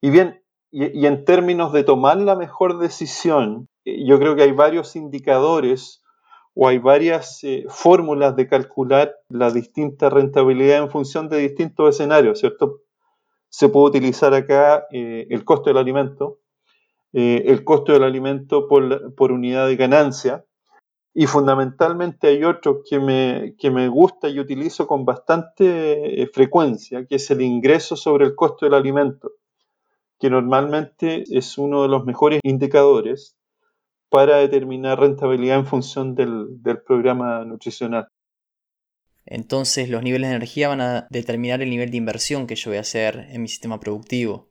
Y 0.00 0.10
bien, 0.10 0.40
y, 0.70 1.04
en 1.04 1.24
términos 1.24 1.72
de 1.72 1.82
tomar 1.82 2.16
la 2.16 2.36
mejor 2.36 2.78
decisión, 2.78 3.68
eh, 3.84 4.06
yo 4.06 4.18
creo 4.18 4.36
que 4.36 4.42
hay 4.42 4.52
varios 4.52 4.94
indicadores 4.94 6.02
o 6.54 6.68
hay 6.68 6.78
varias 6.78 7.42
eh, 7.42 7.64
fórmulas 7.68 8.36
de 8.36 8.48
calcular 8.48 9.14
la 9.28 9.50
distinta 9.50 10.08
rentabilidad 10.10 10.78
en 10.78 10.90
función 10.90 11.28
de 11.28 11.38
distintos 11.38 11.96
escenarios, 11.96 12.38
¿cierto? 12.38 12.80
Se 13.48 13.68
puede 13.68 13.86
utilizar 13.86 14.32
acá 14.32 14.86
eh, 14.92 15.26
el 15.28 15.44
costo 15.44 15.70
del 15.70 15.76
alimento, 15.78 16.38
el 17.14 17.62
costo 17.62 17.92
del 17.92 18.04
alimento 18.04 18.66
por, 18.68 19.14
por, 19.14 19.32
unidad 19.32 19.66
de 19.66 19.76
ganancia, 19.76 20.46
y 21.14 21.26
fundamentalmente 21.26 22.28
hay 22.28 22.44
otro 22.44 22.82
que 22.88 22.98
me, 22.98 23.54
que 23.58 23.70
me 23.70 23.88
gusta 23.88 24.28
y 24.28 24.40
utilizo 24.40 24.86
con 24.86 25.04
bastante 25.04 26.28
frecuencia, 26.32 27.06
que 27.06 27.16
es 27.16 27.30
el 27.30 27.42
ingreso 27.42 27.96
sobre 27.96 28.26
el 28.26 28.34
costo 28.34 28.66
del 28.66 28.74
alimento 28.74 29.32
que 30.22 30.30
normalmente 30.30 31.24
es 31.36 31.58
uno 31.58 31.82
de 31.82 31.88
los 31.88 32.04
mejores 32.04 32.38
indicadores 32.44 33.34
para 34.08 34.36
determinar 34.36 35.00
rentabilidad 35.00 35.58
en 35.58 35.66
función 35.66 36.14
del, 36.14 36.60
programa 36.86 37.44
nutricional. 37.44 38.06
Entonces 39.26 39.90
los 39.90 40.04
niveles 40.04 40.30
de 40.30 40.36
energía 40.36 40.68
van 40.68 40.80
a 40.80 41.08
determinar 41.10 41.60
el 41.60 41.70
nivel 41.70 41.90
de 41.90 41.96
inversión 41.96 42.46
que 42.46 42.54
yo 42.54 42.70
voy 42.70 42.78
a 42.78 42.82
hacer 42.82 43.26
en 43.30 43.42
mi 43.42 43.48
sistema 43.48 43.80
productivo. 43.80 44.48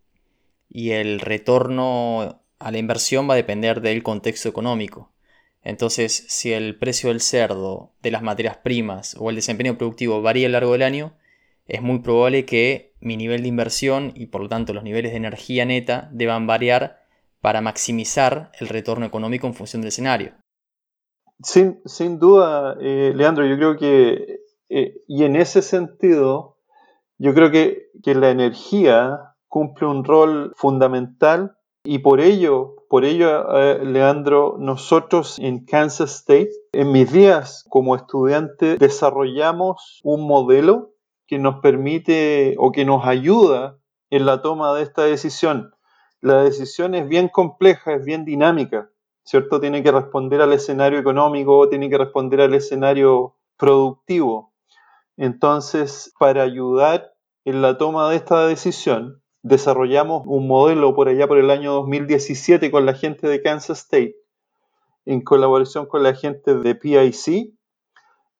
Y 0.68 0.91
el 0.91 1.22
retorno 1.22 2.44
a 2.60 2.72
la 2.72 2.77
inversión 2.77 3.30
va 3.30 3.36
a 3.36 3.38
depender 3.38 3.80
del 3.80 4.03
contexto 4.03 4.50
económico. 4.50 5.13
Entonces, 5.63 6.25
si 6.27 6.53
el 6.53 6.77
precio 6.77 7.10
del 7.10 7.22
cerdo, 7.22 7.91
de 8.01 8.12
las 8.12 8.24
materias 8.24 8.58
primas 8.58 9.15
o 9.20 9.30
el 9.30 9.36
desempeño 9.36 9.77
productivo 9.77 10.22
varía 10.22 10.48
a 10.48 10.50
lo 10.50 10.53
largo 10.53 10.72
del 10.74 10.82
año, 10.82 11.13
es 11.68 11.82
muy 11.82 12.00
probable 12.00 12.46
que 12.46 12.94
mi 13.00 13.18
nivel 13.18 13.44
de 13.44 13.48
inversión 13.48 14.12
y 14.15 14.27
por 14.27 14.41
lo 14.41 14.50
tanto 14.50 14.74
los 14.74 14.84
niveles 14.84 15.12
de 15.12 15.18
energía 15.18 15.65
neta 15.65 16.10
deban 16.12 16.48
variar 16.48 17.01
para 17.41 17.62
maximizar 17.62 18.51
el 18.60 18.70
retorno 18.70 19.06
económico 19.06 19.48
en 19.48 19.53
función 19.53 19.82
del 19.82 19.89
escenario. 19.89 20.34
Sin, 21.44 22.20
duda, 22.20 22.77
eh, 22.80 23.13
Leandro, 23.15 23.46
yo 23.48 23.56
creo 23.56 23.75
que, 23.75 24.41
eh, 24.70 25.01
y 25.08 25.24
en 25.24 25.36
ese 25.36 25.63
sentido, 25.63 26.58
yo 27.18 27.34
creo 27.34 27.51
que, 27.51 27.89
la 28.03 28.30
energía 28.30 29.36
cumple 29.48 29.88
un 29.88 30.03
rol 30.03 30.53
fundamental 30.56 31.58
y 31.84 32.00
por 32.00 32.20
ello, 32.22 32.75
por 32.91 33.05
ello, 33.05 33.57
eh, 33.57 33.86
Leandro, 33.86 34.57
nosotros 34.60 35.39
en 35.39 35.63
Kansas 35.63 36.13
State, 36.13 36.51
en 36.74 36.91
mis 36.91 37.10
días 37.10 37.65
como 37.69 37.95
estudiante, 37.95 38.75
desarrollamos 38.75 40.01
un 40.03 40.27
modelo 40.27 40.91
que 41.25 41.39
nos 41.39 41.62
permite 41.62 42.55
o 42.57 42.74
que 42.74 42.83
nos 42.83 43.05
ayuda 43.05 43.77
en 44.10 44.25
la 44.25 44.41
toma 44.41 44.74
de 44.74 44.83
esta 44.83 45.03
decisión. 45.03 45.74
La 46.19 46.43
decisión 46.43 46.93
es 46.93 47.07
bien 47.07 47.29
compleja, 47.29 47.93
es 47.93 48.03
bien 48.03 48.25
dinámica, 48.25 48.91
¿cierto? 49.24 49.62
Tiene 49.62 49.83
que 49.83 49.91
responder 49.93 50.41
al 50.41 50.51
escenario 50.51 51.00
económico, 51.00 51.69
tiene 51.69 51.89
que 51.89 51.98
responder 51.98 52.41
al 52.41 52.53
escenario 52.55 53.38
productivo. 53.55 54.53
Entonces, 55.15 56.13
para 56.19 56.43
ayudar 56.43 57.13
en 57.45 57.62
la 57.62 57.77
toma 57.77 58.10
de 58.10 58.17
esta 58.17 58.45
decisión, 58.48 59.20
desarrollamos 59.43 60.24
un 60.25 60.48
modelo 60.48 60.93
por 60.93 61.10
allá 61.10 61.27
por 61.27 61.38
el 61.38 61.50
año 61.50 61.74
2017 61.74 62.71
con 62.71 62.86
la 62.86 62.93
gente 62.93 63.27
de 63.27 63.41
Kansas 63.41 63.79
State, 63.79 64.15
en 65.05 65.21
colaboración 65.21 65.86
con 65.86 66.03
la 66.03 66.13
gente 66.13 66.53
de 66.55 66.75
PIC, 66.75 67.53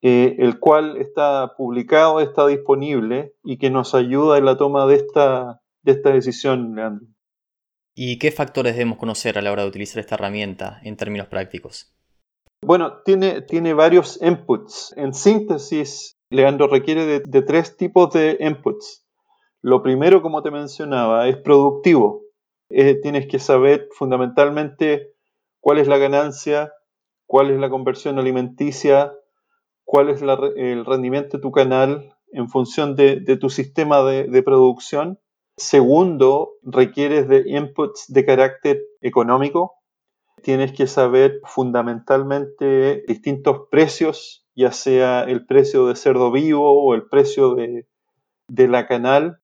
eh, 0.04 0.36
el 0.40 0.60
cual 0.60 0.98
está 0.98 1.54
publicado, 1.56 2.20
está 2.20 2.48
disponible 2.48 3.34
y 3.44 3.58
que 3.58 3.70
nos 3.70 3.94
ayuda 3.94 4.38
en 4.38 4.46
la 4.46 4.58
toma 4.58 4.86
de 4.88 4.96
esta, 4.96 5.62
de 5.84 5.92
esta 5.92 6.12
decisión, 6.12 6.76
Leandro. 6.76 7.08
¿Y 7.94 8.18
qué 8.18 8.32
factores 8.32 8.74
debemos 8.74 8.98
conocer 8.98 9.38
a 9.38 9.42
la 9.42 9.52
hora 9.52 9.64
de 9.64 9.70
utilizar 9.70 10.00
esta 10.00 10.16
herramienta 10.16 10.80
en 10.84 10.96
términos 10.96 11.28
prácticos? 11.28 11.94
Bueno, 12.64 13.02
tiene, 13.04 13.42
tiene 13.42 13.74
varios 13.74 14.22
inputs. 14.22 14.94
En 14.96 15.14
síntesis, 15.14 16.18
Leandro 16.30 16.68
requiere 16.68 17.20
de, 17.20 17.42
tres 17.42 17.76
tipos 17.76 18.14
de 18.14 18.38
inputs. 18.40 19.06
Lo 19.62 19.84
primero, 19.84 20.22
como 20.22 20.42
te 20.42 20.52
mencionaba, 20.52 21.28
es 21.28 21.38
productivo. 21.38 22.22
Tienes 22.70 23.28
que 23.28 23.40
saber 23.40 23.88
fundamentalmente 23.92 25.14
cuál 25.60 25.78
es 25.78 25.88
la 25.88 25.98
ganancia, 25.98 26.74
cuál 27.28 27.52
es 27.52 27.60
la 27.60 27.70
conversión 27.70 28.18
alimenticia, 28.18 29.14
cuál 29.84 30.10
es 30.10 30.22
el 30.22 30.86
rendimiento 30.86 31.38
de 31.38 31.42
tu 31.42 31.52
canal 31.52 32.16
en 32.32 32.50
función 32.50 32.96
de, 32.96 33.38
tu 33.38 33.50
sistema 33.50 34.04
de, 34.04 34.44
producción. 34.44 35.20
Segundo, 35.58 36.54
requieres 36.64 37.28
de 37.28 37.44
inputs 37.46 38.06
de 38.08 38.26
carácter 38.26 38.82
económico. 39.02 39.74
Tienes 40.42 40.72
que 40.72 40.88
saber 40.88 41.40
fundamentalmente 41.44 43.04
distintos 43.08 43.68
precios, 43.70 44.48
ya 44.56 44.72
sea 44.72 45.24
el 45.24 45.46
precio 45.46 45.88
de 45.88 45.96
cerdo 45.96 46.32
vivo 46.32 46.84
o 46.84 46.96
el 46.96 47.08
precio 47.10 47.54
de, 47.54 47.86
de 48.48 48.68
la 48.68 48.88
canal. 48.88 49.41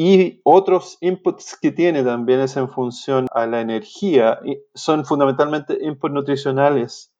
Y 0.00 0.40
otros 0.44 0.96
inputs 1.00 1.58
que 1.60 1.72
tiene 1.72 2.04
también 2.04 2.38
es 2.38 2.56
en 2.56 2.68
función 2.68 3.26
a 3.32 3.48
la 3.48 3.60
energía. 3.60 4.38
Son 4.72 5.04
fundamentalmente 5.04 5.76
inputs 5.80 6.14
nutricionales 6.14 7.12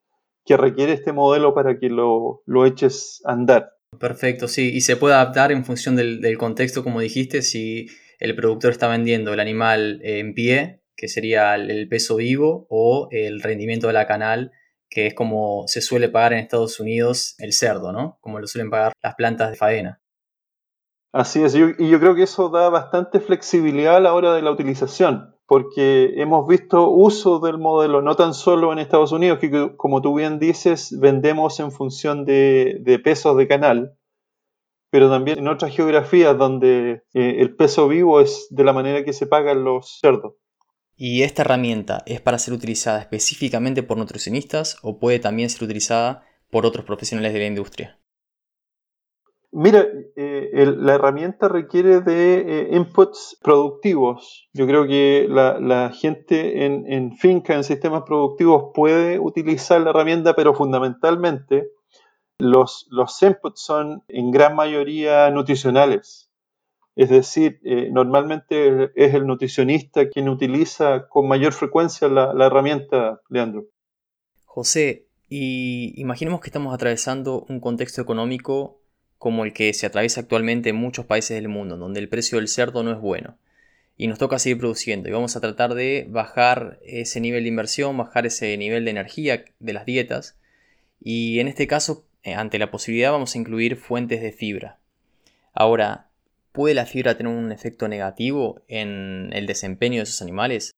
que 0.44 0.56
requiere 0.56 0.92
este 0.92 1.10
modelo 1.10 1.52
para 1.54 1.76
que 1.80 1.88
lo, 1.88 2.44
eches 2.66 3.20
a 3.24 3.32
andar. 3.32 3.72
Perfecto, 3.98 4.46
sí, 4.46 4.70
y 4.72 4.82
se 4.82 4.96
puede 4.96 5.16
adaptar 5.16 5.50
en 5.50 5.64
función 5.64 5.96
del, 5.96 6.38
contexto, 6.38 6.84
como 6.84 7.00
dijiste, 7.00 7.42
si 7.42 7.88
el 8.20 8.36
productor 8.36 8.70
está 8.70 8.86
vendiendo 8.86 9.34
el 9.34 9.40
animal 9.40 9.98
en 10.04 10.32
pie, 10.34 10.84
que 10.94 11.08
sería 11.08 11.56
el 11.56 11.88
peso 11.88 12.14
vivo, 12.14 12.68
o 12.70 13.08
el 13.10 13.42
rendimiento 13.42 13.88
de 13.88 13.94
la 13.94 14.06
canal, 14.06 14.52
que 14.88 15.08
es 15.08 15.14
como 15.14 15.64
se 15.66 15.80
suele 15.80 16.10
pagar 16.10 16.32
en 16.32 16.38
Estados 16.38 16.78
Unidos 16.78 17.34
el 17.38 17.52
cerdo, 17.52 17.90
¿no? 17.90 18.18
Como 18.20 18.38
lo 18.38 18.46
suelen 18.46 18.70
pagar 18.70 18.92
las 19.02 19.16
plantas 19.16 19.50
de 19.50 19.56
faena. 19.56 20.00
Así 21.12 21.42
es, 21.42 21.54
y 21.54 21.88
yo 21.88 22.00
creo 22.00 22.14
que 22.14 22.24
eso 22.24 22.50
da 22.50 22.68
bastante 22.68 23.20
flexibilidad 23.20 23.96
a 23.96 24.00
la 24.00 24.14
hora 24.14 24.34
de 24.34 24.42
la 24.42 24.50
utilización 24.50 25.34
porque 25.48 26.12
hemos 26.20 26.46
visto 26.46 26.90
uso 26.90 27.40
del 27.40 27.56
modelo 27.56 28.02
no 28.02 28.14
tan 28.16 28.34
solo 28.34 28.70
en 28.70 28.78
Estados 28.78 29.12
Unidos, 29.12 29.38
que 29.38 29.74
como 29.78 30.02
tú 30.02 30.14
bien 30.14 30.38
dices, 30.38 30.94
vendemos 31.00 31.58
en 31.58 31.72
función 31.72 32.26
de, 32.26 33.00
pesos 33.02 33.34
de 33.38 33.48
canal, 33.48 33.96
pero 34.90 35.08
también 35.08 35.38
en 35.38 35.48
otras 35.48 35.74
geografías 35.74 36.36
donde 36.36 37.02
eh, 37.14 37.36
el 37.38 37.56
peso 37.56 37.88
vivo 37.88 38.20
es 38.20 38.46
de 38.50 38.62
la 38.62 38.74
manera 38.74 39.04
que 39.04 39.14
se 39.14 39.26
pagan 39.26 39.64
los 39.64 39.98
cerdos. 40.02 40.34
¿Y 40.96 41.22
esta 41.22 41.40
herramienta 41.40 42.02
es 42.04 42.20
para 42.20 42.38
ser 42.38 42.52
utilizada 42.52 43.00
específicamente 43.00 43.82
por 43.82 43.96
nutricionistas 43.96 44.76
o 44.82 44.98
puede 44.98 45.18
también 45.18 45.48
ser 45.48 45.64
utilizada 45.64 46.24
por 46.50 46.66
otros 46.66 46.84
profesionales 46.84 47.32
de 47.32 47.38
la 47.38 47.46
industria? 47.46 47.98
Mira, 49.50 49.86
eh, 50.14 50.74
la 50.76 50.96
herramienta 50.96 51.48
requiere 51.48 52.02
de 52.02 52.40
eh, 52.40 52.68
inputs 52.76 53.38
productivos. 53.42 54.48
Yo 54.52 54.66
creo 54.66 54.86
que 54.86 55.26
la, 55.28 55.90
gente 55.90 56.66
en, 56.66 57.16
finca, 57.16 57.54
en 57.54 57.64
sistemas 57.64 58.02
productivos, 58.04 58.72
puede 58.74 59.18
utilizar 59.18 59.80
la 59.80 59.90
herramienta, 59.90 60.34
pero 60.34 60.52
fundamentalmente 60.52 61.70
los, 62.38 62.86
inputs 63.22 63.62
son 63.62 64.04
en 64.08 64.30
gran 64.30 64.54
mayoría 64.54 65.30
nutricionales. 65.30 66.30
Es 66.94 67.08
decir, 67.08 67.58
eh, 67.64 67.88
normalmente 67.90 68.90
es 68.96 69.14
el 69.14 69.26
nutricionista 69.26 70.10
quien 70.10 70.28
utiliza 70.28 71.08
con 71.08 71.26
mayor 71.26 71.52
frecuencia 71.54 72.08
la, 72.08 72.34
la 72.34 72.46
herramienta, 72.46 73.22
Leandro. 73.30 73.64
José, 74.44 75.06
y 75.28 75.98
imaginemos 75.98 76.40
que 76.40 76.48
estamos 76.48 76.74
atravesando 76.74 77.46
un 77.48 77.60
contexto 77.60 78.02
económico 78.02 78.78
como 79.18 79.44
el 79.44 79.52
que 79.52 79.72
se 79.74 79.86
atraviesa 79.86 80.20
actualmente 80.20 80.70
en 80.70 80.76
muchos 80.76 81.06
países 81.06 81.36
del 81.36 81.48
mundo, 81.48 81.76
donde 81.76 82.00
el 82.00 82.08
precio 82.08 82.38
del 82.38 82.48
cerdo 82.48 82.82
no 82.82 82.92
es 82.92 83.00
bueno. 83.00 83.36
y 84.00 84.06
nos 84.06 84.18
toca 84.18 84.38
seguir 84.38 84.58
produciendo 84.58 85.08
y 85.08 85.12
vamos 85.12 85.34
a 85.34 85.40
tratar 85.40 85.74
de 85.74 86.06
bajar 86.08 86.78
ese 86.84 87.20
nivel 87.20 87.42
de 87.42 87.48
inversión, 87.48 87.96
bajar 87.96 88.26
ese 88.26 88.56
nivel 88.56 88.84
de 88.84 88.92
energía 88.92 89.44
de 89.58 89.72
las 89.72 89.86
dietas 89.86 90.38
y 91.00 91.40
en 91.40 91.48
este 91.48 91.66
caso, 91.66 92.04
eh, 92.22 92.34
ante 92.34 92.58
la 92.58 92.70
posibilidad, 92.70 93.12
vamos 93.12 93.34
a 93.34 93.38
incluir 93.38 93.76
fuentes 93.76 94.20
de 94.20 94.32
fibra. 94.32 94.78
Ahora, 95.52 96.10
¿puede 96.52 96.74
la 96.74 96.86
fibra 96.86 97.16
tener 97.16 97.32
un 97.32 97.52
efecto 97.52 97.88
negativo 97.88 98.62
en 98.68 99.30
el 99.32 99.46
desempeño 99.46 99.96
de 99.96 100.04
esos 100.04 100.22
animales? 100.22 100.72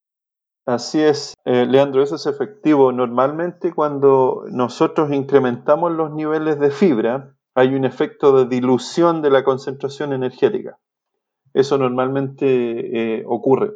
Así 0.66 1.00
es, 1.00 1.34
eh, 1.44 1.66
Leandro, 1.66 2.02
eso 2.02 2.16
es 2.16 2.26
efectivo. 2.26 2.92
Normalmente 2.92 3.72
cuando 3.72 4.44
nosotros 4.50 5.10
incrementamos 5.12 5.92
los 5.92 6.12
niveles 6.12 6.60
de 6.60 6.70
fibra, 6.70 7.34
hay 7.54 7.74
un 7.74 7.84
efecto 7.84 8.32
de 8.32 8.46
dilución 8.46 9.22
de 9.22 9.30
la 9.30 9.44
concentración 9.44 10.12
energética. 10.12 10.78
Eso 11.52 11.78
normalmente 11.78 13.18
eh, 13.18 13.24
ocurre. 13.26 13.72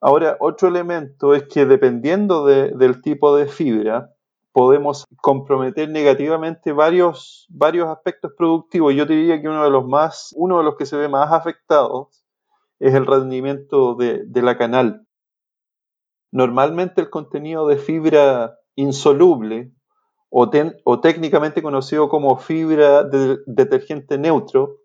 Ahora, 0.00 0.36
otro 0.40 0.68
elemento 0.68 1.34
es 1.34 1.44
que 1.48 1.66
dependiendo 1.66 2.46
del 2.46 3.02
tipo 3.02 3.36
de 3.36 3.46
fibra, 3.46 4.14
podemos 4.52 5.04
comprometer 5.20 5.88
negativamente 5.88 6.72
varios, 6.72 7.46
varios 7.48 7.88
aspectos 7.88 8.32
productivos. 8.36 8.94
Yo 8.94 9.06
diría 9.06 9.40
que 9.40 9.48
uno 9.48 9.64
de 9.64 9.70
los 9.70 9.86
más, 9.86 10.34
uno 10.36 10.58
de 10.58 10.64
los 10.64 10.76
que 10.76 10.86
se 10.86 10.96
ve 10.96 11.08
más 11.08 11.32
afectados 11.32 12.24
es 12.78 12.94
el 12.94 13.06
rendimiento 13.06 13.94
de, 13.94 14.24
la 14.42 14.56
canal. 14.56 15.06
Normalmente 16.30 17.00
el 17.00 17.10
contenido 17.10 17.66
de 17.66 17.76
fibra 17.76 18.58
insoluble 18.76 19.72
o, 20.30 21.00
técnicamente 21.00 21.62
conocido 21.62 22.08
como 22.08 22.36
fibra 22.36 23.04
de 23.04 23.38
detergente 23.46 24.18
neutro 24.18 24.78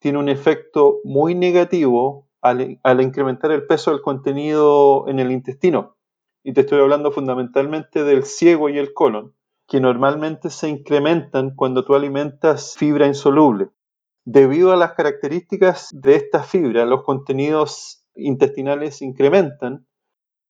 tiene 0.00 0.18
un 0.18 0.28
efecto 0.28 0.98
muy 1.04 1.34
negativo 1.34 2.28
al, 2.40 3.00
incrementar 3.00 3.52
el 3.52 3.66
peso 3.66 3.92
del 3.92 4.02
contenido 4.02 5.06
en 5.06 5.20
el 5.20 5.30
intestino. 5.30 5.96
Y 6.42 6.52
te 6.52 6.62
estoy 6.62 6.80
hablando 6.80 7.12
fundamentalmente 7.12 8.02
del 8.02 8.24
ciego 8.24 8.68
y 8.68 8.78
el 8.78 8.92
colon, 8.92 9.36
que 9.68 9.80
normalmente 9.80 10.50
se 10.50 10.68
incrementan 10.68 11.54
cuando 11.54 11.84
tú 11.84 11.94
alimentas 11.94 12.74
fibra 12.76 13.06
insoluble. 13.06 13.68
Debido 14.24 14.72
a 14.72 14.76
las 14.76 14.94
características 14.94 15.90
de 15.92 16.16
esta 16.16 16.42
fibra, 16.42 16.84
los 16.84 17.04
contenidos 17.04 18.04
intestinales 18.16 18.98
se 18.98 19.04
incrementan 19.04 19.86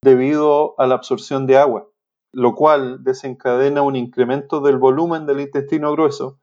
debido 0.03 0.75
a 0.79 0.87
la 0.87 0.95
absorción 0.95 1.47
de 1.47 1.59
agua, 1.59 1.92
lo 2.33 2.55
cual 2.55 3.05
desencadena 3.05 3.83
un 3.83 3.95
incremento 3.95 4.61
del 4.61 4.79
volumen 4.79 5.27
del 5.27 5.41
intestino 5.41 5.93
grueso 5.93 6.41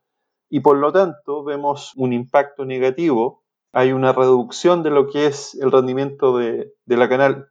y 0.49 0.61
por 0.61 0.77
lo 0.77 0.91
tanto 0.91 1.43
vemos 1.43 1.93
un 1.95 2.13
impacto 2.13 2.65
negativo, 2.65 3.43
hay 3.71 3.91
una 3.91 4.13
reducción 4.13 4.81
de 4.81 4.89
lo 4.89 5.07
que 5.07 5.27
es 5.27 5.55
el 5.55 5.71
rendimiento 5.71 6.37
de, 6.37 6.73
la 6.85 7.07
canal. 7.07 7.49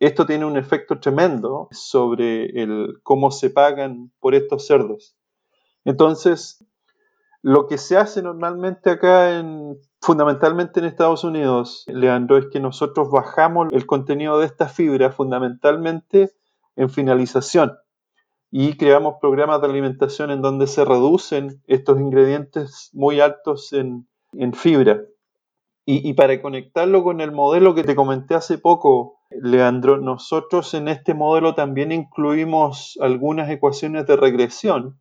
Esto 0.00 0.24
tiene 0.24 0.46
un 0.46 0.56
efecto 0.56 0.98
tremendo 1.00 1.68
sobre 1.70 2.46
el, 2.62 2.94
cómo 3.02 3.30
se 3.30 3.50
pagan 3.50 4.10
por 4.20 4.34
estos 4.34 4.66
cerdos. 4.66 5.16
Entonces, 5.84 6.64
lo 7.42 7.66
que 7.66 7.76
se 7.76 7.98
hace 7.98 8.22
normalmente 8.22 8.90
acá, 8.90 9.38
en, 9.38 9.76
fundamentalmente 10.00 10.80
en 10.80 10.86
Estados 10.86 11.24
Unidos, 11.24 11.84
Leandro, 11.88 12.38
es 12.38 12.46
que 12.50 12.58
nosotros 12.58 13.10
bajamos 13.10 13.68
el 13.72 13.84
contenido 13.84 14.38
de 14.38 14.46
esta 14.46 14.66
fibra 14.66 15.12
fundamentalmente 15.12 16.32
en 16.76 16.90
finalización 16.90 17.72
y 18.56 18.76
creamos 18.76 19.16
programas 19.20 19.60
de 19.60 19.66
alimentación 19.66 20.30
en 20.30 20.40
donde 20.40 20.68
se 20.68 20.84
reducen 20.84 21.60
estos 21.66 21.98
ingredientes 21.98 22.90
muy 22.92 23.20
altos 23.20 23.72
en, 23.72 24.06
fibra. 24.54 25.02
Y, 25.84 26.08
y, 26.08 26.14
para 26.14 26.40
conectarlo 26.40 27.02
con 27.02 27.20
el 27.20 27.32
modelo 27.32 27.74
que 27.74 27.82
te 27.82 27.96
comenté 27.96 28.36
hace 28.36 28.56
poco, 28.56 29.18
Leandro, 29.30 29.98
nosotros 29.98 30.72
en 30.74 30.86
este 30.86 31.14
modelo 31.14 31.56
también 31.56 31.90
incluimos 31.90 32.96
algunas 33.00 33.50
ecuaciones 33.50 34.06
de 34.06 34.14
regresión 34.16 35.00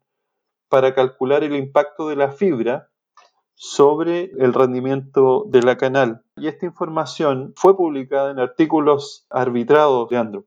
para 0.67 0.95
calcular 0.95 1.43
el 1.43 1.55
impacto 1.55 2.09
de 2.09 2.15
la 2.15 2.31
fibra 2.31 2.89
sobre 3.53 4.31
el 4.39 4.55
rendimiento 4.55 5.45
de 5.47 5.61
la 5.61 5.77
canal. 5.77 6.23
Y 6.37 6.47
esta 6.47 6.65
información 6.65 7.53
fue 7.55 7.77
publicada 7.77 8.31
en 8.31 8.39
artículos 8.39 9.27
arbitrados, 9.29 10.09
Leandro. 10.09 10.45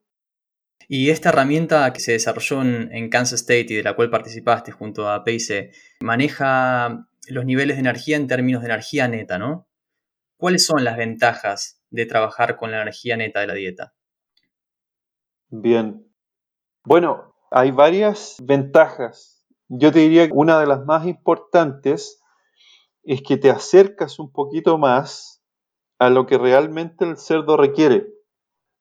Y 0.88 1.10
esta 1.10 1.30
herramienta 1.30 1.92
que 1.92 2.00
se 2.00 2.12
desarrolló 2.12 2.62
en, 2.62 3.08
Kansas 3.10 3.40
State 3.40 3.66
y 3.70 3.76
de 3.76 3.82
la 3.82 3.94
cual 3.94 4.10
participaste 4.10 4.72
junto 4.72 5.10
a 5.10 5.24
Pace, 5.24 5.72
maneja 6.00 7.08
los 7.28 7.44
niveles 7.44 7.76
de 7.76 7.80
energía 7.80 8.16
en 8.16 8.28
términos 8.28 8.62
de 8.62 8.68
energía 8.68 9.08
neta, 9.08 9.38
¿no? 9.38 9.66
¿Cuáles 10.36 10.64
son 10.64 10.84
las 10.84 10.96
ventajas 10.96 11.82
de 11.90 12.06
trabajar 12.06 12.56
con 12.56 12.70
la 12.70 12.82
energía 12.82 13.16
neta 13.16 13.40
de 13.40 13.46
la 13.46 13.54
dieta? 13.54 13.94
Bien. 15.48 16.06
Bueno, 16.84 17.34
hay 17.50 17.70
varias 17.70 18.36
ventajas. 18.42 19.44
Yo 19.68 19.90
te 19.90 20.00
diría 20.00 20.26
que 20.26 20.34
una 20.34 20.60
de 20.60 20.66
las 20.66 20.84
más 20.84 21.06
importantes 21.06 22.22
es 23.02 23.22
que 23.22 23.36
te 23.36 23.50
acercas 23.50 24.18
un 24.18 24.30
poquito 24.30 24.78
más 24.78 25.42
a 25.98 26.10
lo 26.10 26.26
que 26.26 26.38
realmente 26.38 27.04
el 27.04 27.16
cerdo 27.16 27.56
requiere. 27.56 28.06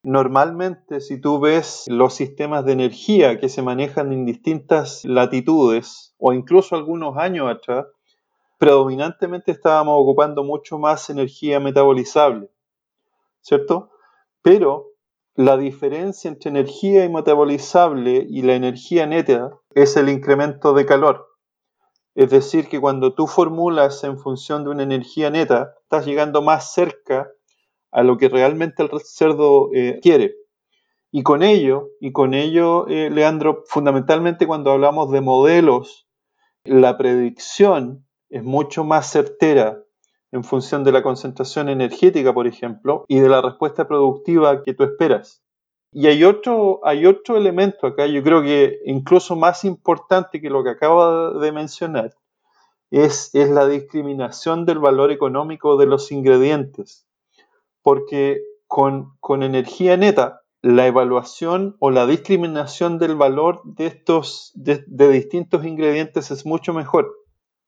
Normalmente, 0.07 1.01
si 1.01 1.19
tú 1.19 1.39
ves 1.39 1.85
los 1.87 2.13
sistemas 2.13 2.63
de 2.63 2.73
energía 2.73 3.39
que 3.39 3.49
se 3.49 3.63
manejan 3.63 4.13
en 4.13 4.23
distintas 4.23 5.03
latitudes 5.03 6.13
o 6.19 6.31
incluso 6.31 6.75
algunos 6.75 7.17
años 7.17 7.49
atrás, 7.49 7.87
predominantemente 8.59 9.51
estábamos 9.51 9.99
ocupando 9.99 10.43
mucho 10.43 10.77
más 10.77 11.09
energía 11.09 11.59
metabolizable, 11.59 12.51
¿cierto? 13.41 13.89
Pero 14.43 14.91
la 15.33 15.57
diferencia 15.57 16.29
entre 16.29 16.51
energía 16.51 17.03
y 17.03 17.09
metabolizable 17.09 18.27
y 18.29 18.43
la 18.43 18.53
energía 18.53 19.07
neta 19.07 19.57
es 19.71 19.97
el 19.97 20.09
incremento 20.09 20.75
de 20.75 20.85
calor. 20.85 21.29
Es 22.13 22.29
decir, 22.29 22.69
que 22.69 22.79
cuando 22.79 23.15
tú 23.15 23.25
formulas 23.25 24.03
en 24.03 24.19
función 24.19 24.65
de 24.65 24.69
una 24.69 24.83
energía 24.83 25.31
neta, 25.31 25.73
estás 25.81 26.05
llegando 26.05 26.43
más 26.43 26.73
cerca 26.73 27.31
a 27.95 28.03
lo 28.03 28.17
que 28.17 28.27
realmente 28.27 28.83
el 28.83 28.89
cerdo 28.99 29.69
eh, 29.73 29.99
quiere. 30.03 30.35
Y 31.11 31.23
con 31.23 31.43
ello, 31.43 31.91
y 32.01 32.11
con 32.11 32.33
ello, 32.33 32.87
eh, 32.89 33.09
Leandro, 33.09 33.63
fundamentalmente 33.67 34.45
cuando 34.45 34.71
hablamos 34.71 35.11
de 35.11 35.21
modelos, 35.21 36.05
la 36.65 36.97
predicción 36.97 38.05
es 38.29 38.43
mucho 38.43 38.83
más 38.83 39.09
certera 39.09 39.81
en 40.33 40.43
función 40.43 40.83
de 40.83 40.91
la 40.91 41.03
concentración 41.03 41.69
energética, 41.69 42.33
por 42.33 42.47
ejemplo, 42.47 43.05
y 43.07 43.21
de 43.21 43.29
la 43.29 43.41
respuesta 43.41 43.87
productiva 43.87 44.61
que 44.61 44.73
tú 44.73 44.83
esperas. 44.83 45.41
Y 45.93 46.07
hay 46.07 46.25
otro, 46.25 46.81
hay 46.83 47.05
otro 47.05 47.37
elemento 47.37 47.87
acá, 47.87 48.07
yo 48.07 48.21
creo 48.23 48.41
que 48.41 48.79
incluso 48.83 49.37
más 49.37 49.63
importante 49.63 50.41
que 50.41 50.49
lo 50.49 50.65
que 50.65 50.71
acabo 50.71 51.39
de 51.39 51.51
mencionar, 51.53 52.13
es, 52.91 53.33
es 53.33 53.49
la 53.49 53.65
discriminación 53.67 54.65
del 54.65 54.79
valor 54.79 55.11
económico 55.11 55.77
de 55.77 55.85
los 55.85 56.11
ingredientes 56.11 57.04
porque 57.85 58.41
con, 58.65 59.43
energía 59.43 59.95
neta, 59.95 60.41
la 60.63 60.87
evaluación 60.87 61.75
o 61.77 61.91
la 61.91 62.07
discriminación 62.07 62.97
del 62.97 63.15
valor 63.15 63.61
de 63.63 63.85
estos 63.85 64.51
de, 64.55 64.83
distintos 65.11 65.63
ingredientes 65.63 66.31
es 66.31 66.47
mucho 66.47 66.73
mejor. 66.73 67.13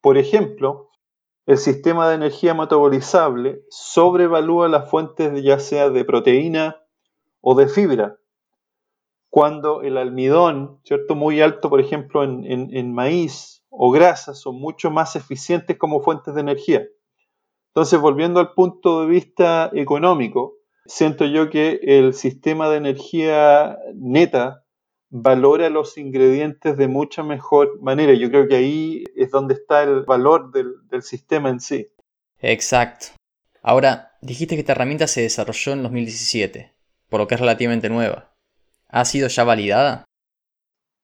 Por 0.01 0.17
ejemplo, 0.17 0.89
el 1.45 1.59
sistema 1.59 2.09
de 2.09 2.15
energía 2.15 2.55
metabolizable 2.55 3.61
sobrevalúa 3.69 4.69
las 4.69 4.89
fuentes 4.89 5.43
ya 5.43 5.59
sea 5.59 5.91
de 5.91 6.03
proteína 6.03 6.77
o 7.39 7.53
de 7.53 7.67
fibra. 7.67 8.17
Cuando 9.29 9.83
el 9.83 9.97
almidón, 9.97 10.79
¿cierto? 10.83 11.13
Muy 11.13 11.41
alto, 11.41 11.69
por 11.69 11.79
ejemplo, 11.79 12.23
en, 12.23 12.43
en 12.43 12.91
maíz 12.91 13.63
o 13.69 13.91
grasa, 13.91 14.33
son 14.33 14.59
mucho 14.59 14.89
más 14.89 15.15
eficientes 15.15 15.77
como 15.77 16.01
fuentes 16.01 16.33
de 16.33 16.41
energía. 16.41 16.87
Entonces, 17.77 17.99
volviendo 17.99 18.39
al 18.39 18.53
punto 18.53 19.01
de 19.01 19.05
vista 19.05 19.69
económico, 19.71 20.55
siento 20.87 21.25
yo 21.25 21.51
que 21.51 21.79
el 21.83 22.15
sistema 22.15 22.69
de 22.69 22.77
energía 22.77 23.77
neta 23.93 24.63
valora 25.11 25.69
los 25.69 25.95
ingredientes 25.99 26.75
de 26.75 26.87
mucha 26.87 27.21
mejor 27.21 27.79
manera. 27.79 28.15
Yo 28.15 28.31
creo 28.31 28.47
que 28.47 28.55
ahí 28.55 29.03
es 29.15 29.29
donde 29.29 29.53
está 29.53 29.83
el 29.83 30.01
valor 30.05 30.51
del, 30.51 30.87
del 30.89 31.03
sistema 31.03 31.49
en 31.49 31.59
sí. 31.59 31.87
Exacto. 32.39 33.09
Ahora, 33.61 34.17
dijiste 34.21 34.55
que 34.55 34.61
esta 34.61 34.71
herramienta 34.71 35.05
se 35.05 35.21
desarrolló 35.21 35.73
en 35.73 35.83
2017, 35.83 36.73
por 37.09 37.19
lo 37.19 37.27
que 37.27 37.35
es 37.35 37.41
relativamente 37.41 37.91
nueva. 37.91 38.33
¿Ha 38.89 39.05
sido 39.05 39.27
ya 39.27 39.43
validada? 39.43 40.03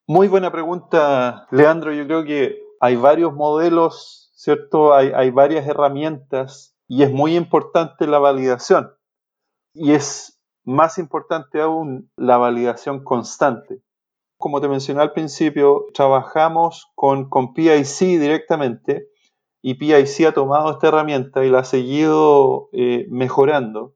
Muy 0.07 0.27
buena 0.27 0.51
pregunta, 0.51 1.47
Leandro. 1.51 1.93
Yo 1.93 2.07
creo 2.07 2.25
que 2.25 2.63
hay 2.79 2.95
varios 2.95 3.31
modelos 3.35 4.22
¿cierto? 4.43 4.93
Hay, 4.93 5.31
varias 5.31 5.65
herramientas 5.65 6.75
y 6.89 7.03
es 7.03 7.11
muy 7.13 7.37
importante 7.37 8.07
la 8.07 8.19
validación. 8.19 8.93
Y 9.73 9.93
es 9.93 10.37
más 10.65 10.97
importante 10.97 11.61
aún 11.61 12.11
la 12.17 12.37
validación 12.37 13.05
constante. 13.05 13.81
Como 14.37 14.59
te 14.59 14.67
mencioné 14.67 15.01
al 15.01 15.13
principio, 15.13 15.85
trabajamos 15.93 16.91
con, 16.93 17.29
con 17.29 17.53
PIC 17.53 18.19
directamente 18.19 19.07
y 19.61 19.75
PIC 19.75 20.27
ha 20.27 20.33
tomado 20.33 20.71
esta 20.71 20.89
herramienta 20.89 21.45
y 21.45 21.49
la 21.49 21.59
ha 21.59 21.63
seguido 21.63 22.67
eh, 22.73 23.07
mejorando. 23.09 23.95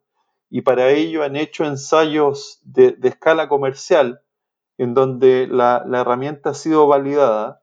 y 0.49 0.61
para 0.61 0.91
ello 0.91 1.23
han 1.23 1.35
hecho 1.35 1.65
ensayos 1.65 2.61
de, 2.63 2.97
escala 3.03 3.49
comercial 3.49 4.21
en 4.77 4.93
donde 4.93 5.45
la, 5.47 5.83
la, 5.85 5.99
herramienta 5.99 6.51
ha 6.51 6.53
sido 6.53 6.87
validada. 6.87 7.61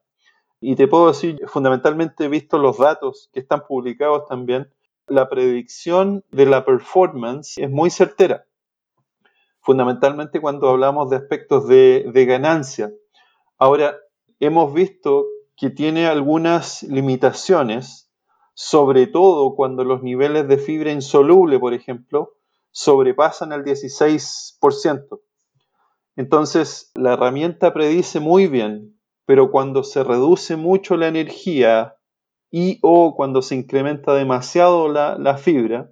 Y 0.59 0.75
te 0.75 0.87
puedo 0.87 1.07
decir, 1.07 1.41
fundamentalmente, 1.47 2.27
visto 2.27 2.57
los 2.57 2.77
datos 2.77 3.29
que 3.33 3.39
están 3.39 3.65
publicados 3.67 4.25
también, 4.27 4.71
la 5.07 5.29
predicción 5.29 6.23
de 6.31 6.45
la 6.45 6.65
performance 6.65 7.57
es 7.57 7.69
muy 7.69 7.89
certera, 7.89 8.45
fundamentalmente 9.61 10.41
cuando 10.41 10.69
hablamos 10.69 11.09
de 11.09 11.17
aspectos 11.17 11.67
de, 11.67 12.09
de 12.11 12.25
ganancia. 12.25 12.91
Ahora, 13.57 13.97
hemos 14.39 14.73
visto 14.73 15.25
que 15.55 15.69
tiene 15.69 16.07
algunas 16.07 16.83
limitaciones, 16.83 18.11
sobre 18.53 19.07
todo 19.07 19.55
cuando 19.55 19.83
los 19.83 20.01
niveles 20.01 20.47
de 20.47 20.57
fibra 20.57 20.91
insoluble, 20.91 21.59
por 21.59 21.73
ejemplo, 21.73 22.33
sobrepasan 22.71 23.53
el 23.53 23.63
16%. 23.63 25.21
Entonces, 26.17 26.91
la 26.95 27.13
herramienta 27.13 27.73
predice 27.73 28.19
muy 28.19 28.47
bien, 28.47 28.94
pero 29.25 29.51
cuando 29.51 29.83
se 29.83 30.03
reduce 30.03 30.55
mucho 30.55 30.97
la 30.97 31.07
energía 31.07 31.95
y 32.51 32.79
o 32.81 33.15
cuando 33.15 33.41
se 33.41 33.55
incrementa 33.55 34.13
demasiado 34.13 34.87
la, 34.87 35.37
fibra, 35.37 35.91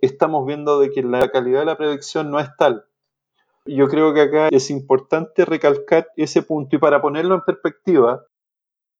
estamos 0.00 0.46
viendo 0.46 0.80
de 0.80 0.90
que 0.90 1.02
la 1.02 1.28
calidad 1.30 1.60
de 1.60 1.66
la 1.66 1.76
predicción 1.76 2.30
no 2.30 2.40
es 2.40 2.48
tal. 2.56 2.84
Yo 3.66 3.88
creo 3.88 4.14
que 4.14 4.22
acá 4.22 4.48
es 4.50 4.70
importante 4.70 5.44
recalcar 5.44 6.08
ese 6.16 6.42
punto 6.42 6.76
y 6.76 6.78
para 6.78 7.02
ponerlo 7.02 7.34
en 7.34 7.42
perspectiva, 7.42 8.24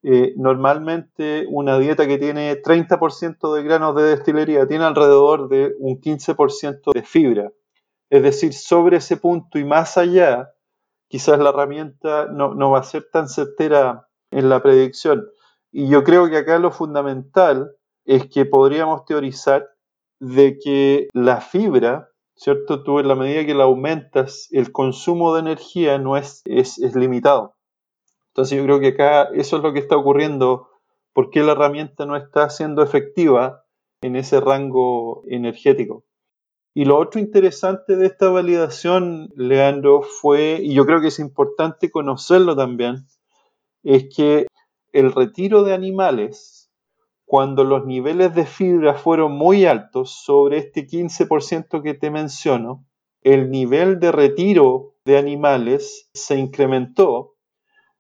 eh, 0.03 0.35
normalmente 0.37 1.47
una 1.49 1.79
dieta 1.79 2.07
que 2.07 2.19
tiene 2.19 2.63
30% 2.63 3.55
de 3.55 3.63
granos 3.63 3.97
de 3.97 4.03
destilería 4.05 4.67
tiene 4.67 4.85
alrededor 4.85 5.49
de 5.49 5.75
un 5.79 6.01
15% 6.01 6.93
de 6.93 7.03
fibra. 7.03 7.51
Es 8.11 8.23
decir, 8.23 8.53
sobre 8.53 8.99
ese 8.99 9.17
punto 9.17 9.59
y 9.59 9.65
más 9.65 9.97
allá, 9.97 10.53
quizás 11.11 11.41
la 11.41 11.51
herramienta 11.51 12.27
no, 12.27 12.55
no, 12.55 12.71
va 12.71 12.79
a 12.79 12.85
ser 12.85 13.09
tan 13.13 13.29
certera 13.29 14.09
en 14.31 14.49
la 14.49 14.63
predicción. 14.63 15.29
Y 15.73 15.89
yo 15.89 16.05
creo 16.05 16.31
que 16.31 16.39
acá 16.39 16.59
lo 16.59 16.71
fundamental 16.71 17.73
es 18.05 18.29
que 18.29 18.47
podríamos 18.47 19.05
teorizar 19.05 19.69
de 20.21 20.59
que 20.59 21.09
la 21.13 21.41
fibra, 21.41 22.11
¿cierto? 22.37 22.85
Tú 22.85 23.01
en 23.01 23.09
la 23.09 23.17
medida 23.17 23.45
que 23.45 23.55
la 23.55 23.65
aumentas, 23.65 24.49
el 24.53 24.71
consumo 24.71 25.35
de 25.35 25.41
energía 25.41 25.99
no 25.99 26.17
es, 26.17 26.43
es, 26.45 26.79
es 26.79 26.95
limitado. 26.95 27.57
Entonces 28.29 28.57
yo 28.57 28.65
creo 28.65 28.79
que 28.79 28.89
acá 28.89 29.25
eso 29.35 29.57
es 29.57 29.63
lo 29.65 29.73
que 29.73 29.81
está 29.81 29.97
ocurriendo, 29.97 30.69
por 31.13 31.31
qué 31.31 31.43
la 31.43 31.53
herramienta 31.53 32.07
no 32.07 32.15
está 32.15 32.49
siendo 32.51 32.85
efectiva 32.85 33.65
en 34.01 34.15
ese 34.15 34.41
rango 34.41 35.25
energético. 35.27 36.05
Y 36.73 36.85
lo 36.85 36.99
otro 36.99 37.21
interesante 37.21 37.97
de 37.97 38.07
esta 38.07 38.29
validación, 38.31 39.31
Leandro, 39.35 40.03
fue, 40.03 40.61
y 40.63 40.73
yo 40.75 40.87
creo 40.87 41.01
que 41.01 41.09
es 41.09 41.19
importante 41.19 41.91
conocerlo 41.91 42.55
también, 42.55 43.07
es 43.83 44.07
que 44.15 44.47
el 44.93 45.13
retiro 45.13 45.65
de 45.65 45.75
animales, 45.75 46.71
cuando 47.25 47.65
los 47.65 47.87
niveles 47.87 48.35
de 48.35 48.47
fibra 48.47 48.95
fueron 48.95 49.33
muy 49.33 49.67
altos, 49.67 50.23
sobre 50.25 50.59
este 50.59 50.87
15% 50.87 51.83
que 51.83 51.95
te 51.95 52.11
menciono, 52.11 52.85
el 53.23 53.51
nivel 53.51 53.99
de 53.99 54.13
retiro 54.13 54.95
de 55.05 55.19
animales 55.19 56.09
se 56.15 56.39
incrementó 56.39 57.35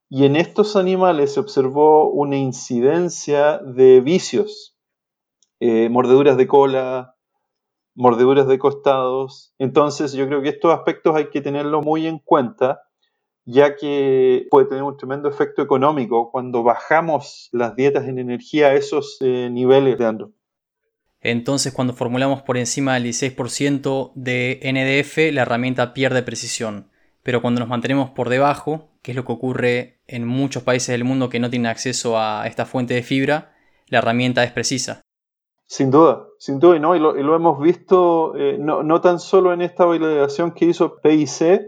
y 0.08 0.24
en 0.24 0.34
estos 0.36 0.76
animales 0.76 1.34
se 1.34 1.40
observó 1.40 2.10
una 2.10 2.36
incidencia 2.36 3.58
de 3.58 4.00
vicios, 4.00 4.76
eh, 5.60 5.88
mordeduras 5.88 6.36
de 6.36 6.46
cola, 6.48 7.16
mordeduras 8.00 8.48
de 8.48 8.58
costados. 8.58 9.52
Entonces 9.58 10.14
yo 10.14 10.26
creo 10.26 10.40
que 10.42 10.48
estos 10.48 10.72
aspectos 10.72 11.14
hay 11.14 11.28
que 11.28 11.42
tenerlo 11.42 11.82
muy 11.82 12.06
en 12.06 12.18
cuenta, 12.18 12.80
ya 13.44 13.76
que 13.76 14.46
puede 14.50 14.66
tener 14.66 14.82
un 14.82 14.96
tremendo 14.96 15.28
efecto 15.28 15.60
económico 15.60 16.30
cuando 16.30 16.62
bajamos 16.62 17.50
las 17.52 17.76
dietas 17.76 18.08
en 18.08 18.18
energía 18.18 18.68
a 18.68 18.74
esos 18.74 19.18
eh, 19.20 19.50
niveles. 19.52 19.98
Entonces 21.20 21.74
cuando 21.74 21.92
formulamos 21.92 22.40
por 22.42 22.56
encima 22.56 22.94
del 22.94 23.04
16% 23.04 24.12
de 24.14 24.60
NDF, 24.62 25.34
la 25.34 25.42
herramienta 25.42 25.92
pierde 25.92 26.22
precisión. 26.22 26.90
Pero 27.22 27.42
cuando 27.42 27.60
nos 27.60 27.68
mantenemos 27.68 28.10
por 28.10 28.30
debajo, 28.30 28.88
que 29.02 29.12
es 29.12 29.16
lo 29.16 29.26
que 29.26 29.32
ocurre 29.32 30.00
en 30.06 30.26
muchos 30.26 30.62
países 30.62 30.88
del 30.88 31.04
mundo 31.04 31.28
que 31.28 31.38
no 31.38 31.50
tienen 31.50 31.66
acceso 31.66 32.18
a 32.18 32.46
esta 32.46 32.64
fuente 32.64 32.94
de 32.94 33.02
fibra, 33.02 33.54
la 33.88 33.98
herramienta 33.98 34.42
es 34.42 34.52
precisa. 34.52 35.02
Sin 35.70 35.92
duda, 35.92 36.26
sin 36.36 36.58
duda, 36.58 36.78
y, 36.78 36.80
¿no? 36.80 36.96
y, 36.96 36.98
lo, 36.98 37.36
hemos 37.36 37.60
visto 37.60 38.34
eh, 38.36 38.58
no, 38.58 39.00
tan 39.00 39.20
solo 39.20 39.52
en 39.52 39.62
esta 39.62 39.84
validación 39.84 40.50
que 40.50 40.64
hizo 40.64 40.96
PIC, 41.00 41.60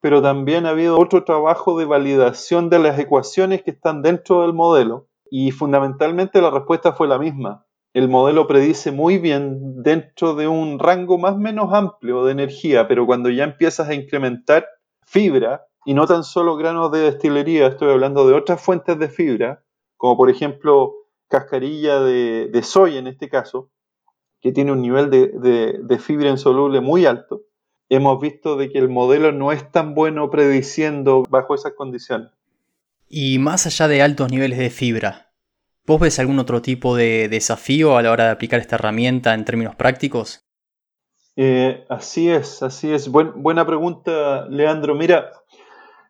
pero 0.00 0.20
también 0.20 0.66
ha 0.66 0.70
habido 0.70 0.98
otro 0.98 1.22
trabajo 1.22 1.78
de 1.78 1.84
validación 1.84 2.70
de 2.70 2.80
las 2.80 2.98
ecuaciones 2.98 3.62
que 3.62 3.70
están 3.70 4.02
dentro 4.02 4.42
del 4.42 4.52
modelo, 4.52 5.06
y 5.30 5.52
fundamentalmente 5.52 6.42
la 6.42 6.50
respuesta 6.50 6.92
fue 6.94 7.06
la 7.06 7.20
misma. 7.20 7.64
El 7.92 8.08
modelo 8.08 8.48
predice 8.48 8.90
muy 8.90 9.18
bien 9.18 9.80
dentro 9.84 10.34
de 10.34 10.48
un 10.48 10.80
rango 10.80 11.16
más 11.16 11.34
o 11.34 11.38
menos 11.38 11.72
amplio 11.72 12.24
de 12.24 12.32
energía, 12.32 12.88
pero 12.88 13.06
cuando 13.06 13.30
ya 13.30 13.44
empiezas 13.44 13.88
a 13.88 13.94
incrementar 13.94 14.66
fibra, 15.04 15.62
y 15.84 15.94
no 15.94 16.08
tan 16.08 16.24
solo 16.24 16.56
granos 16.56 16.90
de 16.90 16.98
destilería, 16.98 17.68
estoy 17.68 17.92
hablando 17.92 18.26
de 18.26 18.34
otras 18.34 18.60
fuentes 18.60 18.98
de 18.98 19.08
fibra, 19.08 19.62
como 19.96 20.16
por 20.16 20.30
ejemplo 20.30 21.03
cascarilla 21.34 22.00
de, 22.00 22.62
soya 22.62 23.00
en 23.00 23.08
este 23.08 23.28
caso, 23.28 23.70
que 24.40 24.52
tiene 24.52 24.70
un 24.70 24.82
nivel 24.82 25.10
de, 25.10 25.98
fibra 25.98 26.30
insoluble 26.30 26.80
muy 26.80 27.06
alto, 27.06 27.42
hemos 27.88 28.20
visto 28.20 28.56
de 28.56 28.70
que 28.70 28.78
el 28.78 28.88
modelo 28.88 29.32
no 29.32 29.50
es 29.50 29.70
tan 29.72 29.94
bueno 29.94 30.30
prediciendo 30.30 31.24
bajo 31.28 31.56
esas 31.56 31.72
condiciones. 31.72 32.30
Y 33.08 33.38
más 33.40 33.66
allá 33.66 33.88
de 33.88 34.02
altos 34.02 34.30
niveles 34.30 34.58
de 34.58 34.70
fibra, 34.70 35.32
¿vos 35.86 36.00
ves 36.00 36.20
algún 36.20 36.38
otro 36.38 36.62
tipo 36.62 36.94
de 36.94 37.28
desafío 37.28 37.96
a 37.96 38.02
la 38.02 38.12
hora 38.12 38.26
de 38.26 38.30
aplicar 38.30 38.60
esta 38.60 38.76
herramienta 38.76 39.34
en 39.34 39.44
términos 39.44 39.74
prácticos? 39.74 40.44
Eh, 41.36 41.84
así 41.88 42.30
es, 42.30 42.62
así 42.62 42.92
es. 42.92 43.08
buena 43.08 43.66
pregunta, 43.66 44.46
Leandro. 44.48 44.94
Mira, 44.94 45.32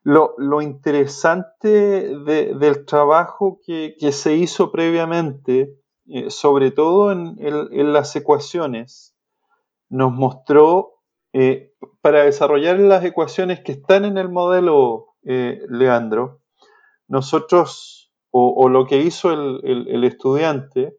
lo, 0.04 0.60
interesante 0.60 1.68
del 2.18 2.84
trabajo 2.84 3.60
que, 3.64 3.96
se 4.12 4.34
hizo 4.34 4.70
previamente, 4.70 5.78
eh, 6.06 6.30
sobre 6.30 6.70
todo 6.70 7.10
en, 7.10 7.92
las 7.92 8.14
ecuaciones, 8.14 9.16
nos 9.88 10.12
mostró, 10.12 11.00
eh, 11.32 11.72
para 12.00 12.24
desarrollar 12.24 12.78
las 12.78 13.04
ecuaciones 13.04 13.60
que 13.60 13.72
están 13.72 14.04
en 14.04 14.18
el 14.18 14.28
modelo, 14.28 15.06
eh, 15.24 15.62
Leandro, 15.68 16.42
nosotros, 17.08 18.12
o, 18.30 18.68
lo 18.68 18.86
que 18.86 18.98
hizo 18.98 19.32
el 19.32 20.04
estudiante, 20.04 20.98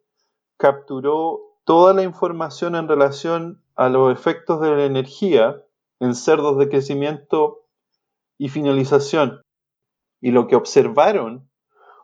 capturó 0.58 1.42
toda 1.66 1.94
la 1.94 2.04
información 2.04 2.76
en 2.76 2.88
relación 2.88 3.62
a 3.76 3.90
los 3.90 4.12
efectos 4.12 4.62
de 4.62 4.72
la 4.74 4.86
energía 4.86 5.62
en 6.00 6.16
cerdos 6.16 6.58
de 6.58 6.70
crecimiento 6.70 7.65
y 8.38 8.50
finalización. 8.50 9.42
Y 10.22 10.32
lo 10.32 10.48
que 10.48 10.56
observaron 10.56 11.50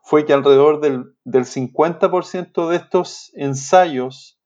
fue 0.03 0.25
que 0.25 0.33
alrededor 0.33 0.81
del, 0.81 1.15
50% 1.25 2.69
de 2.69 2.75
estos 2.75 3.31
ensayos 3.35 4.39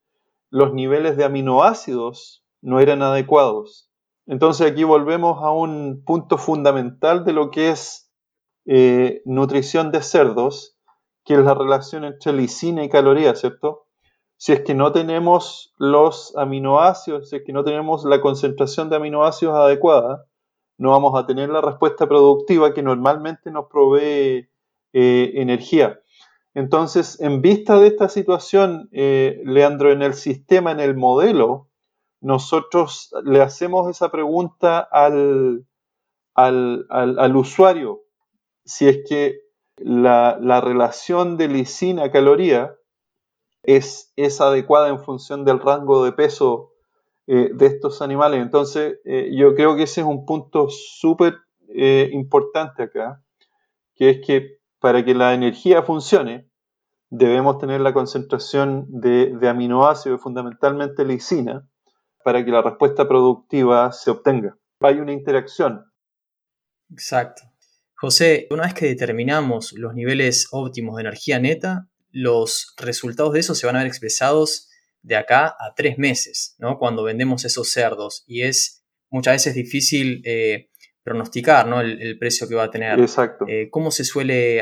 los 0.49 0.73
niveles 0.73 1.17
de 1.17 1.25
aminoácidos 1.25 2.45
no 2.61 2.79
eran 2.79 3.01
adecuados. 3.01 3.89
Entonces 4.27 4.71
aquí 4.71 4.83
volvemos 4.83 5.41
a 5.43 5.51
un 5.51 6.03
punto 6.05 6.37
fundamental 6.37 7.25
de 7.25 7.33
lo 7.33 7.51
que 7.51 7.69
es 7.69 8.11
eh, 8.65 9.21
nutrición 9.25 9.91
de 9.91 10.01
cerdos, 10.01 10.77
que 11.23 11.35
es 11.35 11.39
la 11.39 11.53
relación 11.53 12.05
entre 12.05 12.33
lisina 12.33 12.83
y 12.83 12.89
caloría, 12.89 13.35
¿cierto? 13.35 13.85
Si 14.37 14.51
es 14.53 14.61
que 14.61 14.73
no 14.73 14.91
tenemos 14.91 15.73
los 15.77 16.35
aminoácidos, 16.35 17.29
si 17.29 17.37
es 17.37 17.43
que 17.45 17.53
no 17.53 17.63
tenemos 17.63 18.03
la 18.05 18.21
concentración 18.21 18.89
de 18.89 18.97
aminoácidos 18.97 19.55
adecuada, 19.55 20.25
no 20.77 20.91
vamos 20.91 21.17
a 21.17 21.25
tener 21.25 21.49
la 21.49 21.61
respuesta 21.61 22.07
productiva 22.07 22.73
que 22.73 22.83
normalmente 22.83 23.51
nos 23.51 23.67
provee 23.67 24.49
eh, 24.93 25.31
energía. 25.35 25.99
Entonces, 26.53 27.19
en 27.19 27.41
vista 27.41 27.79
de 27.79 27.87
esta 27.87 28.07
situación, 28.07 28.87
eh, 28.91 29.41
Leandro, 29.45 29.91
en 29.91 30.01
el 30.01 30.13
sistema, 30.13 30.71
en 30.71 30.79
el 30.79 30.95
modelo, 30.95 31.67
nosotros 32.21 33.13
le 33.23 33.41
hacemos 33.41 33.89
esa 33.89 34.09
pregunta 34.09 34.79
al, 34.79 35.65
al, 36.33 37.35
usuario, 37.35 38.03
si 38.63 38.87
es 38.87 38.99
que 39.07 39.41
la, 39.77 40.61
relación 40.61 41.37
de 41.37 41.49
lisina-caloría 41.49 42.75
es, 43.63 44.13
es 44.15 44.41
adecuada 44.41 44.89
en 44.89 44.99
función 44.99 45.45
del 45.45 45.59
rango 45.59 46.03
de 46.03 46.13
peso 46.13 46.71
eh, 47.27 47.49
de 47.53 47.65
estos 47.65 48.03
animales. 48.03 48.39
Entonces, 48.39 48.99
eh, 49.03 49.31
yo 49.33 49.55
creo 49.55 49.75
que 49.75 49.83
ese 49.83 50.01
es 50.01 50.07
un 50.07 50.25
punto 50.25 50.67
súper 50.69 51.35
eh, 51.69 52.09
importante 52.13 52.83
acá, 52.83 53.23
que 53.95 54.11
es 54.11 54.17
que 54.25 54.59
para 54.79 55.03
que 55.03 55.15
la 55.15 55.33
energía 55.33 55.81
funcione, 55.81 56.47
debemos 57.09 57.57
tener 57.57 57.81
la 57.81 57.93
concentración 57.93 58.85
de, 58.89 59.35
aminoácidos, 59.49 60.21
fundamentalmente 60.21 61.03
lisina, 61.03 61.67
para 62.23 62.45
que 62.45 62.51
la 62.51 62.61
respuesta 62.61 63.07
productiva 63.07 63.91
se 63.91 64.11
obtenga. 64.11 64.57
Hay 64.81 64.99
una 64.99 65.11
interacción. 65.11 65.83
Exacto. 66.91 67.41
José, 67.95 68.45
una 68.51 68.63
vez 68.63 68.75
que 68.75 68.85
determinamos 68.85 69.73
los 69.73 69.95
niveles 69.95 70.47
óptimos 70.51 70.97
de 70.97 71.01
energía 71.01 71.39
neta, 71.39 71.87
los 72.11 72.75
resultados 72.77 73.33
de 73.33 73.39
eso 73.39 73.55
se 73.55 73.65
van 73.65 73.77
a 73.77 73.79
ver 73.79 73.87
expresados 73.87 74.69
de 75.05 75.15
acá 75.15 75.55
a 75.59 75.73
tres 75.75 75.97
meses, 75.97 76.55
¿no? 76.57 76.77
Cuando 76.79 77.03
vendemos 77.03 77.45
esos 77.45 77.71
cerdos. 77.71 78.23
Y 78.27 78.41
es 78.41 78.83
muchas 79.09 79.35
veces 79.35 79.55
difícil 79.55 80.21
eh, 80.25 80.69
pronosticar 81.03 81.67
¿no? 81.67 81.81
el, 81.81 82.17
precio 82.17 82.47
que 82.47 82.55
va 82.55 82.63
a 82.63 82.71
tener. 82.71 82.99
Exacto. 82.99 83.45
Eh, 83.47 83.69
¿Cómo 83.69 83.91
se 83.91 84.03
suele 84.03 84.61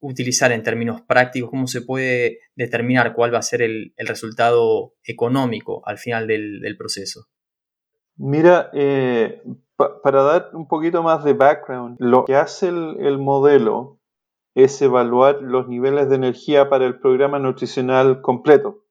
utilizar 0.00 0.52
en 0.52 0.62
términos 0.62 1.00
prácticos? 1.00 1.50
¿Cómo 1.50 1.66
se 1.66 1.80
puede 1.80 2.40
determinar 2.54 3.14
cuál 3.14 3.32
va 3.32 3.38
a 3.38 3.42
ser 3.42 3.62
el, 3.62 3.94
resultado 3.96 4.92
económico 5.04 5.82
al 5.86 5.96
final 5.96 6.26
del, 6.26 6.76
proceso? 6.78 7.26
Mira, 8.16 8.70
eh, 8.74 9.42
para 9.76 10.22
dar 10.22 10.50
un 10.52 10.68
poquito 10.68 11.02
más 11.02 11.24
de 11.24 11.32
background, 11.32 11.96
lo 11.98 12.24
que 12.26 12.34
hace 12.34 12.68
el, 12.68 13.18
modelo 13.18 14.00
es 14.54 14.82
evaluar 14.82 15.40
los 15.40 15.68
niveles 15.68 16.10
de 16.10 16.16
energía 16.16 16.68
para 16.68 16.84
el 16.84 16.98
programa 16.98 17.38
nutricional 17.38 18.20
completo, 18.20 18.84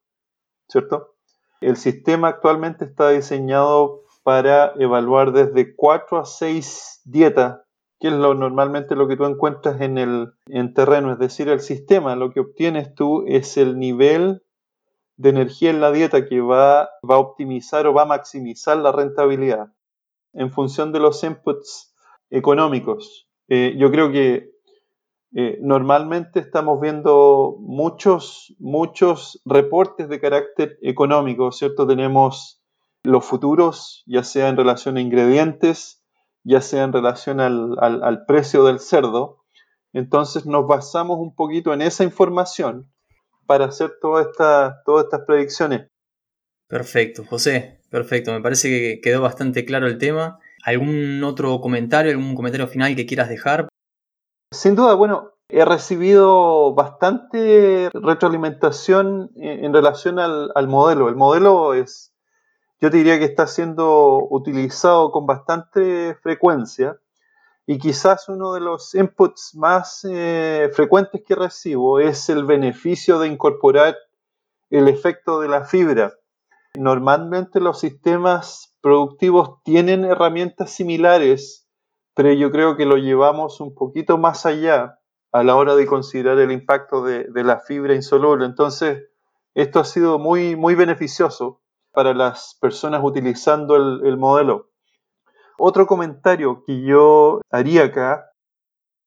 ¿cierto? 0.68 1.16
El 1.62 1.78
sistema 1.78 2.30
actualmente 2.30 2.86
está 2.86 3.10
diseñado 3.10 4.04
para 4.24 4.74
evaluar 4.78 5.32
desde 5.32 5.76
4 5.76 6.20
a 6.20 6.26
6 6.26 7.02
dietas, 7.06 7.62
que 8.00 8.10
es 8.10 8.14
lo, 8.14 8.34
normalmente 8.34 8.96
lo 8.96 9.08
que 9.08 9.16
tú 9.16 9.26
encuentras 9.26 9.82
en 9.82 9.98
el 9.98 10.34
en 10.48 10.74
terreno, 10.74 11.12
es 11.12 11.20
decir, 11.20 11.50
el 11.50 11.62
sistema, 11.62 12.16
lo 12.16 12.32
que 12.32 12.42
obtienes 12.42 12.94
tú 12.94 13.24
es 13.28 13.58
el 13.58 13.80
nivel 13.80 14.44
de 15.16 15.30
energía 15.30 15.72
en 15.72 15.82
la 15.82 15.92
dieta 15.92 16.26
que 16.28 16.42
va, 16.42 16.90
va 17.10 17.16
a 17.16 17.20
optimizar 17.20 17.88
o 17.88 17.94
va 17.94 18.04
a 18.04 18.06
maximizar 18.06 18.78
la 18.78 18.92
rentabilidad 18.92 19.74
en 20.34 20.52
función 20.52 20.92
de 20.92 21.00
los 21.00 21.24
inputs 21.24 21.96
económicos. 22.30 23.28
Eh, 23.48 23.76
yo 23.78 23.90
creo 23.92 24.12
que 24.12 24.52
eh, 25.36 25.60
normalmente 25.62 26.40
estamos 26.40 26.80
viendo 26.80 27.58
muchos, 27.60 28.56
muchos 28.60 29.42
reportes 29.46 30.08
de 30.10 30.22
carácter 30.22 30.78
económico, 30.82 31.52
¿cierto? 31.52 31.86
Tenemos 31.86 32.62
los 33.04 33.26
futuros, 33.26 34.04
ya 34.06 34.24
sea 34.24 34.50
en 34.50 34.58
relación 34.58 34.98
a 34.98 35.02
ingredientes, 35.02 36.04
ya 36.44 36.62
sea 36.62 36.84
en 36.84 36.94
relación 36.94 37.40
al, 37.40 37.78
al 37.80 38.26
precio 38.26 38.64
del 38.64 38.80
cerdo. 38.80 39.44
Entonces 39.94 40.46
nos 40.46 40.68
basamos 40.68 41.18
un 41.20 41.36
poquito 41.36 41.74
en 41.74 41.82
esa 41.82 42.04
información 42.04 42.92
para 43.46 43.66
hacer 43.66 43.94
todas 44.02 44.28
estas 44.28 45.22
predicciones. 45.26 45.88
Perfecto, 46.68 47.24
José, 47.26 47.80
perfecto. 47.90 48.34
Me 48.34 48.42
parece 48.42 48.70
que 48.70 49.02
quedó 49.02 49.22
bastante 49.22 49.66
claro 49.66 49.88
el 49.88 49.98
tema. 49.98 50.40
¿Algún 50.64 51.24
otro 51.24 51.62
comentario, 51.62 52.12
algún 52.12 52.36
comentario 52.36 52.68
final 52.68 52.96
que 52.96 53.06
quieras 53.06 53.30
dejar? 53.30 53.70
Sin 54.52 54.76
duda, 54.76 54.94
bueno, 54.94 55.34
he 55.50 55.66
recibido 55.66 56.74
bastante 56.74 57.90
retroalimentación 57.94 59.32
en 59.36 59.74
relación 59.74 60.20
al, 60.20 60.68
modelo. 60.68 61.10
El 61.10 61.16
modelo 61.16 61.74
es, 61.74 62.14
yo 62.80 62.90
diría 62.90 63.20
que 63.20 63.26
está 63.26 63.48
siendo 63.48 64.26
utilizado 64.30 65.12
con 65.12 65.26
bastante 65.26 66.16
frecuencia 66.22 66.98
y 67.66 67.78
quizás 67.78 68.30
uno 68.30 68.54
de 68.54 68.62
los 68.62 68.96
inputs 68.96 69.54
más 69.56 70.08
eh, 70.10 70.70
frecuentes 70.74 71.24
que 71.28 71.36
recibo 71.36 72.00
es 72.00 72.30
el 72.30 72.46
beneficio 72.46 73.20
de 73.20 73.28
incorporar 73.28 73.98
el 74.70 74.88
efecto 74.88 75.42
de 75.42 75.50
la 75.50 75.66
fibra. 75.66 76.14
Normalmente 76.76 77.60
los 77.60 77.82
sistemas 77.82 78.74
productivos 78.80 79.62
tienen 79.64 80.06
herramientas 80.06 80.72
similares, 80.72 81.67
pero 82.18 82.34
yo 82.34 82.52
creo 82.52 82.76
que 82.76 82.88
lo 82.88 82.98
llevamos 82.98 83.62
un 83.62 83.76
poquito 83.76 84.18
más 84.18 84.48
allá 84.48 85.00
a 85.32 85.44
la 85.44 85.56
hora 85.56 85.76
de 85.76 85.86
considerar 85.86 86.40
el 86.40 86.52
impacto 86.52 87.04
de, 87.04 87.30
la 87.44 87.60
fibra 87.60 87.94
insoluble. 87.94 88.44
Entonces, 88.44 89.04
esto 89.54 89.80
ha 89.80 89.86
sido 89.86 90.18
muy, 90.18 90.56
muy 90.56 90.74
beneficioso 90.74 91.62
para 91.92 92.16
las 92.16 92.58
personas 92.60 93.02
utilizando 93.04 93.76
el 93.76 94.18
modelo. 94.18 94.72
Otro 95.60 95.86
comentario 95.86 96.64
que 96.66 96.82
yo 96.82 97.42
haría 97.52 97.84
acá 97.84 98.32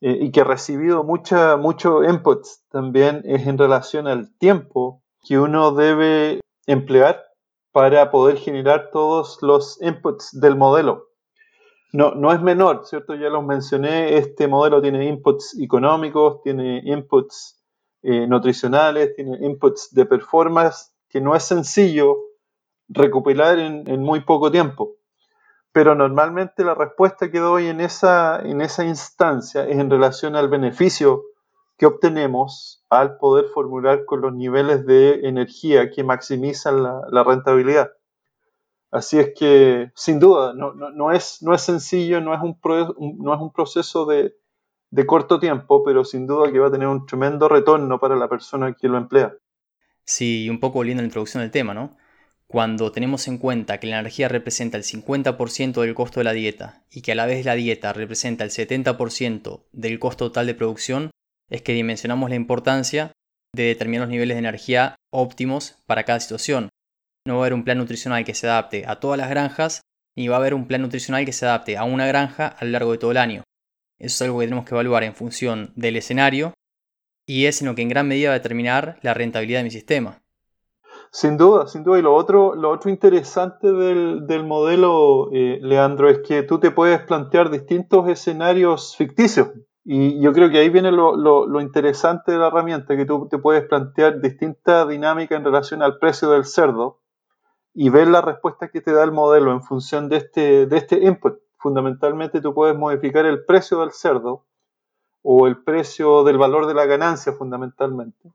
eh, 0.01 0.17
y 0.21 0.31
que 0.31 0.41
he 0.41 0.45
recibido 0.45 1.03
mucha, 1.03 1.57
mucho 1.57 2.05
input 2.05 2.47
también 2.71 3.23
es 3.25 3.45
en 3.45 3.59
relación 3.59 4.07
al 4.07 4.37
tiempo 4.39 5.03
que 5.27 5.37
uno 5.41 5.73
debe 5.73 6.41
emplear 6.69 7.25
para 7.73 8.13
poder 8.13 8.37
generar 8.37 8.91
todos 8.93 9.39
los 9.43 9.83
inputs 9.83 10.31
del 10.41 10.55
modelo. 10.55 11.10
No, 11.93 12.15
no 12.15 12.33
es 12.33 12.41
menor, 12.41 12.83
¿cierto? 12.85 13.15
Ya 13.15 13.29
los 13.29 13.45
mencioné, 13.45 14.17
este 14.17 14.47
modelo 14.47 14.81
tiene 14.81 15.07
inputs 15.07 15.59
económicos, 15.61 16.43
tiene 16.43 16.83
inputs 16.85 17.61
eh, 18.03 18.27
nutricionales, 18.27 19.15
tiene 19.17 19.39
inputs 19.45 19.93
de 19.93 20.07
performance, 20.07 20.93
que 21.09 21.21
no 21.21 21.35
es 21.35 21.43
sencillo 21.43 22.19
recopilar 22.89 23.59
en 23.59 24.03
muy 24.03 24.21
poco 24.21 24.51
tiempo 24.51 25.01
pero 25.73 25.95
normalmente 25.95 26.65
la 26.65 26.75
respuesta 26.75 27.31
que 27.31 27.39
doy 27.39 27.67
en 27.67 27.81
esa, 27.81 28.41
en 28.41 28.61
esa 28.61 28.85
instancia 28.85 29.67
es 29.67 29.79
en 29.79 29.91
relación 29.91 30.35
al 30.35 30.49
beneficio 30.49 31.25
que 31.77 31.87
obtenemos 31.87 32.85
al 32.91 33.17
poder 33.19 33.47
formular 33.55 34.05
con 34.05 34.21
los 34.21 34.35
niveles 34.35 34.85
de 34.85 35.21
energía 35.29 35.91
que 35.91 36.05
maximizan 36.05 36.83
la, 36.83 37.25
rentabilidad. 37.25 37.93
Así 38.91 39.19
es 39.19 39.33
que, 39.39 39.93
sin 39.95 40.19
duda, 40.19 40.53
no, 40.55 41.13
es, 41.13 41.43
no 41.43 41.55
es 41.55 41.63
sencillo, 41.63 42.21
no 42.21 42.35
es 42.35 42.41
un, 42.43 43.53
proceso 43.53 44.05
de, 44.05 44.35
de 44.91 45.07
corto 45.07 45.39
tiempo, 45.39 45.85
pero 45.85 46.05
sin 46.05 46.27
duda 46.27 46.51
que 46.51 46.59
va 46.59 46.69
a 46.69 46.73
tener 46.73 46.89
un 46.89 47.07
tremendo 47.07 47.49
retorno 47.49 48.01
para 48.01 48.17
la 48.17 48.29
persona 48.29 48.75
que 48.75 48.89
lo 48.89 48.99
emplea. 48.99 49.33
Sí, 50.05 50.51
un 50.51 50.59
poco 50.59 50.75
volviendo 50.81 51.01
a 51.01 51.05
la 51.05 51.09
introducción 51.09 51.43
del 51.43 51.53
tema, 51.53 51.73
¿no? 51.73 51.97
Cuando 52.49 52.91
tenemos 52.91 53.29
en 53.29 53.39
cuenta 53.39 53.79
que 53.79 53.87
la 53.87 54.01
energía 54.01 54.27
representa 54.27 54.77
el 54.77 54.83
50% 54.83 55.81
del 55.83 55.95
costo 55.95 56.19
de 56.19 56.25
la 56.25 56.33
dieta 56.33 56.83
y 56.91 57.03
que 57.03 57.13
a 57.13 57.15
la 57.15 57.27
vez 57.27 57.45
la 57.45 57.55
dieta 57.55 57.93
representa 57.93 58.43
el 58.43 58.51
70% 58.51 59.61
del 59.71 60.01
costo 60.01 60.27
total 60.27 60.49
de 60.49 60.57
producción, 60.57 61.11
es 61.49 61.63
que 61.63 61.75
dimensionamos 61.75 62.29
la 62.29 62.35
importancia 62.35 63.13
de 63.55 63.65
determinar 63.65 64.07
los 64.07 64.11
niveles 64.11 64.35
de 64.35 64.41
energía 64.41 64.97
óptimos 65.13 65.77
para 65.87 66.03
cada 66.03 66.19
situación. 66.19 66.71
No 67.27 67.35
va 67.35 67.41
a 67.41 67.43
haber 67.45 67.55
un 67.55 67.65
plan 67.65 67.79
nutricional 67.79 68.25
que 68.25 68.35
se 68.35 68.49
adapte 68.49 68.85
a 68.87 68.99
todas 68.99 69.19
las 69.19 69.29
granjas, 69.29 69.83
ni 70.17 70.29
va 70.29 70.37
a 70.37 70.39
haber 70.39 70.55
un 70.55 70.67
plan 70.67 70.83
nutricional 70.83 71.25
que 71.25 71.33
se 71.33 71.47
adapte 71.47 71.77
a 71.77 71.85
una 71.85 72.07
granja 72.07 72.47
a 72.47 72.65
lo 72.65 72.71
largo 72.71 72.93
de 72.93 72.99
todo 72.99 73.11
el 73.11 73.19
año. 73.19 73.43
Eso 73.99 74.15
es 74.15 74.23
algo 74.23 74.39
que 74.39 74.47
tenemos 74.47 74.65
que 74.65 74.75
evaluar 74.75 75.05
en 75.05 75.15
función 75.15 75.73
del 75.77 75.97
escenario 75.97 76.55
y 77.27 77.47
es 77.47 77.61
en 77.61 77.69
lo 77.69 77.75
que 77.75 77.83
en 77.83 77.91
gran 77.91 78.09
medida 78.09 78.31
va 78.31 78.35
a 78.35 78.39
determinar 78.39 78.99
la 79.03 79.15
rentabilidad 79.15 79.61
de 79.61 79.65
mi 79.65 79.71
sistema. 79.71 80.23
Sin 81.13 81.37
duda, 81.37 81.67
sin 81.67 81.83
duda. 81.83 81.99
Y 81.99 82.03
lo 82.03 82.15
otro, 82.15 82.55
lo 82.55 82.71
otro 82.71 82.91
interesante 82.91 83.71
del, 83.71 84.45
modelo, 84.45 85.31
eh, 85.33 85.59
Leandro, 85.61 86.09
es 86.09 86.21
que 86.21 86.43
tú 86.45 86.59
te 86.59 86.71
puedes 86.71 87.01
plantear 87.03 87.51
distintos 87.51 88.09
escenarios 88.09 88.97
ficticios. 88.97 89.49
Y 89.85 90.21
yo 90.21 90.33
creo 90.33 90.51
que 90.51 90.59
ahí 90.59 90.71
viene 90.71 90.93
lo, 90.93 91.61
interesante 91.61 92.33
de 92.33 92.39
la 92.39 92.47
herramienta, 92.47 92.97
que 92.97 93.07
tú 93.07 93.29
te 93.29 93.39
puedes 93.39 93.65
plantear 93.67 94.21
distinta 94.21 94.87
dinámica 94.87 95.37
en 95.37 95.45
relación 95.45 95.83
al 95.83 95.99
precio 95.99 96.31
del 96.31 96.45
cerdo 96.45 97.01
y 97.75 97.89
ver 97.89 98.09
la 98.09 98.21
respuesta 98.21 98.69
que 98.69 98.81
te 98.81 98.93
da 98.93 99.05
el 99.05 99.13
modelo 99.13 99.53
en 99.53 99.63
función 99.63 100.09
de 100.09 100.17
este, 100.17 100.67
de 100.67 100.77
este 100.77 100.97
input. 101.05 101.41
Fundamentalmente 101.57 102.41
tú 102.41 102.55
puedes 102.55 102.77
modificar 102.77 103.27
el 103.27 103.45
precio 103.45 103.81
del 103.81 103.93
cerdo 103.93 104.47
o 105.23 105.47
el 105.47 105.63
precio 105.63 106.25
del 106.25 106.39
valor 106.39 106.67
de 106.67 106.75
la 106.75 106.87
ganancia 106.87 107.33
fundamentalmente 107.33 108.33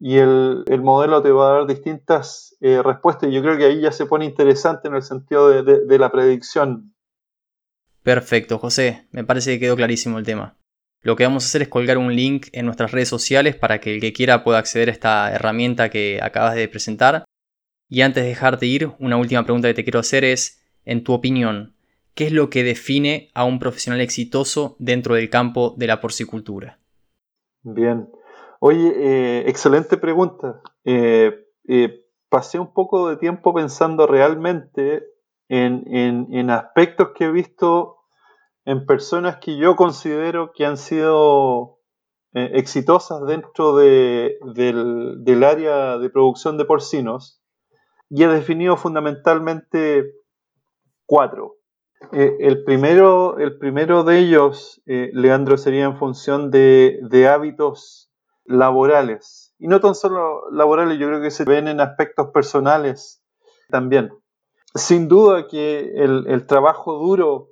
y 0.00 0.16
el, 0.16 0.64
modelo 0.82 1.22
te 1.22 1.30
va 1.30 1.50
a 1.50 1.52
dar 1.58 1.66
distintas 1.66 2.56
eh, 2.60 2.82
respuestas 2.82 3.28
y 3.28 3.32
yo 3.34 3.42
creo 3.42 3.58
que 3.58 3.66
ahí 3.66 3.82
ya 3.82 3.92
se 3.92 4.06
pone 4.06 4.24
interesante 4.24 4.88
en 4.88 4.94
el 4.94 5.02
sentido 5.02 5.62
de, 5.62 5.98
la 5.98 6.10
predicción. 6.10 6.94
Perfecto, 8.02 8.58
José, 8.58 9.06
me 9.12 9.24
parece 9.24 9.52
que 9.52 9.60
quedó 9.60 9.76
clarísimo 9.76 10.18
el 10.18 10.24
tema. 10.24 10.56
Lo 11.02 11.16
que 11.16 11.24
vamos 11.24 11.44
a 11.44 11.46
hacer 11.46 11.62
es 11.62 11.68
colgar 11.68 11.98
un 11.98 12.14
link 12.16 12.48
en 12.52 12.64
nuestras 12.64 12.92
redes 12.92 13.08
sociales 13.08 13.56
para 13.56 13.78
que 13.78 13.94
el 13.94 14.00
que 14.00 14.14
quiera 14.14 14.42
pueda 14.42 14.58
acceder 14.58 14.88
a 14.88 14.92
esta 14.92 15.32
herramienta 15.32 15.90
que 15.90 16.18
acabas 16.22 16.54
de 16.54 16.66
presentar. 16.68 17.24
Y 17.90 18.00
antes 18.00 18.22
de 18.22 18.30
dejarte 18.30 18.64
ir, 18.64 18.92
una 18.98 19.18
última 19.18 19.44
pregunta 19.44 19.68
que 19.68 19.74
te 19.74 19.84
quiero 19.84 19.98
hacer 19.98 20.24
es, 20.24 20.62
en 20.86 21.04
tu 21.04 21.12
opinión, 21.12 21.74
¿qué 22.14 22.24
es 22.24 22.32
lo 22.32 22.48
que 22.48 22.62
define 22.62 23.30
a 23.34 23.44
un 23.44 23.58
profesional 23.58 24.00
exitoso 24.00 24.76
dentro 24.78 25.16
del 25.16 25.28
campo 25.28 25.74
de 25.76 25.86
la 25.86 26.00
porcicultura? 26.00 26.78
Bien, 27.62 28.08
Oye, 28.62 28.92
eh, 28.94 29.48
excelente 29.48 29.96
pregunta. 29.96 30.60
Eh, 30.84 31.46
eh, 31.66 32.04
pasé 32.28 32.58
un 32.58 32.74
poco 32.74 33.08
de 33.08 33.16
tiempo 33.16 33.54
pensando 33.54 34.06
realmente 34.06 35.02
en, 35.48 36.50
aspectos 36.50 37.08
que 37.14 37.24
he 37.24 37.32
visto 37.32 37.96
en 38.66 38.84
personas 38.84 39.38
que 39.38 39.56
yo 39.56 39.76
considero 39.76 40.52
que 40.54 40.66
han 40.66 40.76
sido 40.76 41.78
exitosas 42.32 43.26
dentro 43.26 43.74
del, 43.76 45.42
área 45.42 45.96
de 45.96 46.10
producción 46.10 46.58
de 46.58 46.66
porcinos. 46.66 47.39
Y 48.10 48.24
he 48.24 48.28
definido 48.28 48.76
fundamentalmente 48.76 50.12
cuatro. 51.06 51.56
Eh, 52.12 52.36
el, 52.40 52.64
primero, 52.64 53.38
el 53.38 53.58
primero 53.58 54.02
de 54.02 54.18
ellos, 54.18 54.82
eh, 54.86 55.10
Leandro, 55.12 55.56
sería 55.56 55.84
en 55.84 55.96
función 55.96 56.50
de, 56.50 57.28
hábitos 57.32 58.10
laborales. 58.44 59.54
Y 59.58 59.68
no 59.68 59.80
tan 59.80 59.94
solo 59.94 60.50
laborales, 60.50 60.98
yo 60.98 61.06
creo 61.06 61.22
que 61.22 61.30
se 61.30 61.44
ven 61.44 61.68
en 61.68 61.80
aspectos 61.80 62.30
personales 62.30 63.22
también. 63.68 64.10
Sin 64.74 65.08
duda 65.08 65.46
que 65.46 65.92
el, 65.94 66.26
el 66.26 66.46
trabajo 66.46 66.94
duro, 66.94 67.50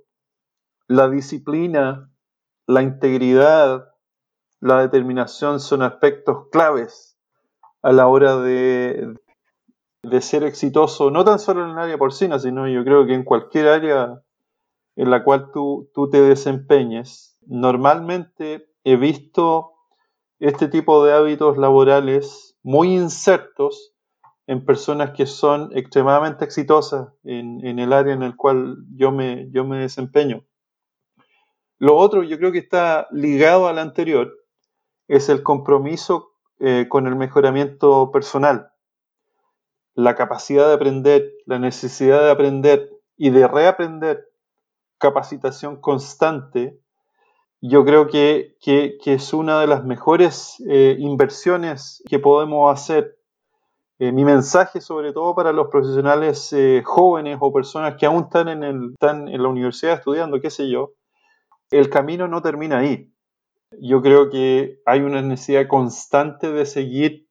la 0.89 1.09
disciplina, 1.09 2.11
la 2.67 2.83
integridad, 2.83 3.95
la 4.61 4.81
determinación 4.81 5.61
son 5.61 5.83
aspectos 5.83 6.49
claves 6.51 7.17
a 7.83 7.93
la 7.93 8.09
hora 8.09 8.39
de, 8.39 9.15
de 10.03 10.21
ser 10.21 10.45
exitoso, 10.45 11.11
no 11.11 11.25
tan 11.25 11.39
solo 11.39 11.65
en 11.65 11.71
el 11.71 11.79
área 11.79 11.99
porcina, 11.99 12.39
sino 12.39 12.69
yo 12.69 12.85
creo 12.85 13.07
que 13.07 13.15
en 13.15 13.25
cualquier 13.25 13.69
área 13.69 14.23
en 14.97 15.11
la 15.11 15.25
cual 15.25 15.51
tú, 15.53 15.91
tú 15.95 16.09
te 16.09 16.21
desempeñes. 16.21 17.37
Normalmente 17.47 18.69
he 18.85 18.97
visto 18.97 19.73
este 20.39 20.69
tipo 20.69 21.05
de 21.05 21.15
hábitos 21.15 21.59
laborales 21.59 22.57
muy 22.63 22.95
insertos 22.95 23.95
en 24.47 24.65
personas 24.65 25.11
que 25.11 25.27
son 25.27 25.71
extremadamente 25.77 26.45
exitosas 26.45 27.09
en, 27.25 27.65
en, 27.67 27.79
el 27.79 27.93
área 27.93 28.15
en 28.15 28.23
el 28.23 28.35
cual 28.35 28.79
yo 28.95 29.13
me, 29.13 29.51
yo 29.51 29.65
me 29.65 29.79
desempeño. 29.79 30.45
Lo 31.79 31.97
otro, 31.97 32.23
yo 32.23 32.39
creo 32.39 32.51
que 32.51 32.59
está 32.59 33.09
ligado 33.11 33.69
al 33.69 33.79
anterior, 33.79 34.33
es 35.07 35.29
el 35.29 35.43
compromiso 35.43 36.33
eh, 36.61 36.87
con 36.89 37.07
el 37.07 37.15
mejoramiento 37.15 38.11
personal 38.11 38.73
la 39.99 40.15
capacidad 40.15 40.69
de 40.69 40.75
aprender, 40.75 41.33
la 41.45 41.59
necesidad 41.59 42.21
de 42.21 42.31
aprender 42.31 42.89
y 43.17 43.31
de 43.31 43.49
reaprender 43.49 44.29
capacitación 44.97 45.81
constante, 45.81 46.79
yo 47.61 47.85
creo 47.85 48.07
que, 48.07 48.55
es 48.65 49.33
una 49.33 49.61
de 49.61 49.67
las 49.67 49.85
mejores 49.85 50.63
eh, 50.69 50.95
inversiones 51.01 52.01
que 52.09 52.21
podemos 52.21 52.73
hacer. 52.73 53.19
Eh, 53.99 54.13
mi 54.13 54.25
mensaje, 54.25 54.81
sobre 54.81 55.13
todo 55.13 55.35
para 55.35 55.53
los 55.53 55.67
profesionales 55.67 56.53
eh, 56.53 56.81
jóvenes 56.85 57.39
o 57.41 57.53
personas 57.53 57.97
que 57.97 58.07
aún 58.07 58.23
están 58.23 58.47
en, 58.47 58.63
el, 58.63 58.91
están 58.93 59.27
en 59.27 59.43
la 59.43 59.49
universidad 59.49 59.95
estudiando, 59.95 60.41
qué 60.41 60.51
sé 60.51 60.71
yo, 60.71 60.93
el 61.73 61.91
camino 61.91 62.29
no 62.29 62.41
termina 62.41 62.79
ahí. 62.79 63.13
Yo 63.81 64.01
creo 64.01 64.31
que 64.31 64.81
hay 64.87 65.01
una 65.01 65.23
necesidad 65.23 65.67
constante 65.67 66.53
de 66.53 66.67
seguir 66.67 67.28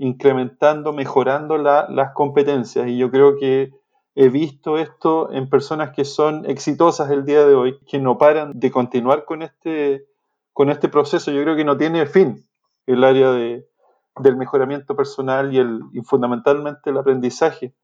incrementando, 0.00 0.94
mejorando 0.94 1.58
las 1.58 2.12
competencias. 2.14 2.88
Y 2.88 2.96
yo 2.96 3.10
creo 3.10 3.36
que 3.36 3.70
he 4.14 4.30
visto 4.30 4.78
esto 4.78 5.30
en 5.30 5.50
personas 5.50 5.90
que 5.90 6.06
son 6.06 6.46
exitosas 6.46 7.10
el 7.10 7.26
día 7.26 7.46
de 7.46 7.54
hoy, 7.54 7.78
que 7.86 7.98
no 7.98 8.16
paran 8.16 8.58
de 8.58 8.70
continuar 8.70 9.26
con 9.26 9.42
este, 9.42 10.06
con 10.54 10.70
este 10.70 10.88
proceso. 10.88 11.30
Yo 11.30 11.42
creo 11.42 11.54
que 11.54 11.66
no 11.66 11.76
tiene 11.76 12.06
fin 12.06 12.46
el 12.86 13.04
área 13.04 13.30
de, 13.30 13.68
del 14.16 14.36
mejoramiento 14.36 14.96
personal 14.96 15.54
y, 15.54 15.58
el, 15.58 15.82
fundamentalmente 16.04 16.88
el 16.88 16.96
aprendizaje. 16.96 17.74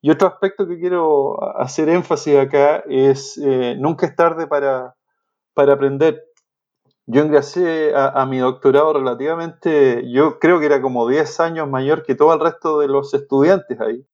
Y 0.00 0.10
otro 0.10 0.28
aspecto 0.28 0.66
que 0.66 0.78
quiero 0.78 1.58
hacer 1.60 1.90
énfasis 1.90 2.38
acá 2.38 2.84
es 2.88 3.36
eh, 3.36 3.76
nunca 3.78 4.06
es 4.06 4.16
tarde 4.16 4.46
para, 4.46 4.96
para 5.52 5.74
aprender. 5.74 6.24
Yo 7.08 7.24
ingresé 7.24 7.92
a, 7.94 8.26
mi 8.26 8.38
doctorado 8.38 8.92
relativamente, 8.92 10.10
yo 10.10 10.40
creo 10.40 10.58
que 10.58 10.66
era 10.66 10.82
como 10.82 11.06
10 11.06 11.38
años 11.38 11.68
mayor 11.70 12.02
que 12.02 12.16
todo 12.16 12.34
el 12.34 12.40
resto 12.40 12.80
de 12.80 12.88
los 12.88 13.14
estudiantes 13.14 13.80
ahí, 13.80 14.04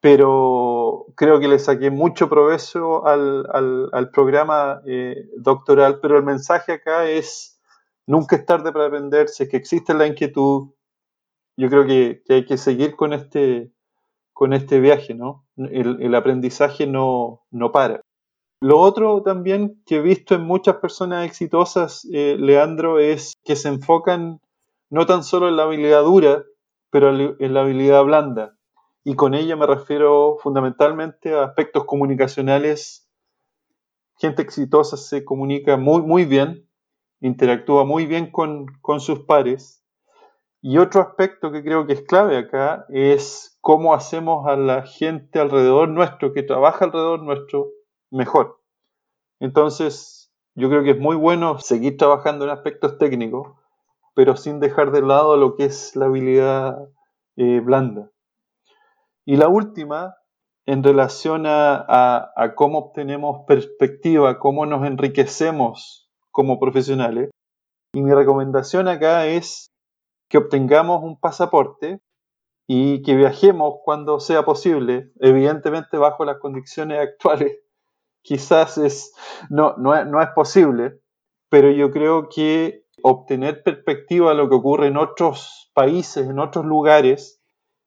pero 0.00 1.06
creo 1.14 1.38
que 1.38 1.46
le 1.46 1.60
saqué 1.60 1.92
mucho 1.92 2.28
provecho 2.28 3.06
al, 3.06 3.46
al, 3.92 4.10
programa 4.10 4.82
eh, 4.86 5.28
doctoral, 5.36 6.00
pero 6.00 6.16
el 6.16 6.24
mensaje 6.24 6.72
acá 6.72 7.08
es, 7.08 7.60
nunca 8.08 8.34
es 8.34 8.44
tarde 8.44 8.72
para 8.72 8.86
aprender, 8.86 9.28
si 9.28 9.44
es 9.44 9.48
que 9.48 9.56
existe 9.56 9.94
la 9.94 10.08
inquietud, 10.08 10.70
yo 11.56 11.68
creo 11.68 11.86
que, 11.86 12.22
hay 12.28 12.44
que 12.44 12.56
seguir 12.56 12.96
con 12.96 13.12
este, 13.12 13.70
con 14.32 14.52
este 14.52 14.80
viaje, 14.80 15.14
¿no? 15.14 15.46
El, 15.56 16.02
el 16.02 16.14
aprendizaje 16.16 16.88
no, 16.88 17.42
no 17.52 17.70
para. 17.70 18.02
Lo 18.62 18.78
otro 18.78 19.22
también 19.22 19.82
que 19.86 19.96
he 19.96 20.02
visto 20.02 20.34
en 20.34 20.42
muchas 20.42 20.76
personas 20.76 21.24
exitosas, 21.24 22.06
eh, 22.12 22.36
Leandro, 22.38 22.98
es 22.98 23.32
que 23.42 23.56
se 23.56 23.68
enfocan 23.68 24.40
no 24.90 25.06
tan 25.06 25.24
solo 25.24 25.48
en 25.48 25.56
la 25.56 25.62
habilidad 25.62 26.02
dura, 26.02 26.44
pero 26.90 27.08
en 27.10 27.54
la 27.54 27.62
habilidad 27.62 28.04
blanda. 28.04 28.56
Y 29.02 29.14
con 29.14 29.32
ella 29.32 29.56
me 29.56 29.66
refiero 29.66 30.36
fundamentalmente 30.42 31.32
a 31.32 31.44
aspectos 31.44 31.86
comunicacionales. 31.86 33.08
Gente 34.18 34.42
exitosa 34.42 34.98
se 34.98 35.24
comunica 35.24 35.78
muy, 35.78 36.02
muy 36.02 36.26
bien, 36.26 36.68
interactúa 37.20 37.84
muy 37.84 38.04
bien 38.04 38.30
con, 38.30 38.66
con 38.82 39.00
sus 39.00 39.20
pares. 39.20 39.82
Y 40.60 40.76
otro 40.76 41.00
aspecto 41.00 41.50
que 41.50 41.62
creo 41.62 41.86
que 41.86 41.94
es 41.94 42.02
clave 42.02 42.36
acá 42.36 42.84
es 42.90 43.56
cómo 43.62 43.94
hacemos 43.94 44.46
a 44.46 44.56
la 44.56 44.82
gente 44.82 45.38
alrededor 45.38 45.88
nuestro, 45.88 46.34
que 46.34 46.42
trabaja 46.42 46.84
alrededor 46.84 47.22
nuestro, 47.22 47.70
mejor. 48.10 48.60
Entonces, 49.40 50.32
yo 50.54 50.68
creo 50.68 50.82
que 50.82 50.90
es 50.90 50.98
muy 50.98 51.16
bueno 51.16 51.58
seguir 51.58 51.96
trabajando 51.96 52.44
en 52.44 52.50
aspectos 52.50 52.98
técnicos, 52.98 53.56
pero 54.14 54.36
sin 54.36 54.60
dejar 54.60 54.90
de 54.90 55.02
lado 55.02 55.36
lo 55.36 55.56
que 55.56 55.64
es 55.64 55.96
la 55.96 56.06
habilidad 56.06 56.88
eh, 57.36 57.60
blanda. 57.60 58.10
Y 59.24 59.36
la 59.36 59.48
última, 59.48 60.16
en 60.66 60.82
relación 60.82 61.44
a, 61.46 62.52
cómo 62.56 62.78
obtenemos 62.78 63.44
perspectiva, 63.46 64.38
cómo 64.38 64.66
nos 64.66 64.86
enriquecemos 64.86 66.10
como 66.30 66.58
profesionales. 66.58 67.30
Y 67.92 68.02
mi 68.02 68.12
recomendación 68.12 68.88
acá 68.88 69.26
es 69.26 69.70
que 70.28 70.38
obtengamos 70.38 71.02
un 71.02 71.18
pasaporte 71.18 72.00
y 72.68 73.02
que 73.02 73.16
viajemos 73.16 73.76
cuando 73.84 74.20
sea 74.20 74.44
posible, 74.44 75.10
evidentemente 75.20 75.96
bajo 75.96 76.24
las 76.24 76.38
condiciones 76.38 77.00
actuales 77.00 77.58
quizás 78.22 78.78
es, 78.78 79.12
no, 79.48 79.74
no, 79.76 80.20
es 80.20 80.28
posible, 80.34 81.00
pero 81.48 81.70
yo 81.70 81.90
creo 81.90 82.28
que 82.28 82.84
obtener 83.02 83.62
perspectiva 83.62 84.30
de 84.30 84.36
lo 84.36 84.48
que 84.48 84.56
ocurre 84.56 84.88
en 84.88 84.96
otros 84.96 85.70
países, 85.74 86.28
en 86.28 86.38
otros 86.38 86.64
lugares, 86.64 87.40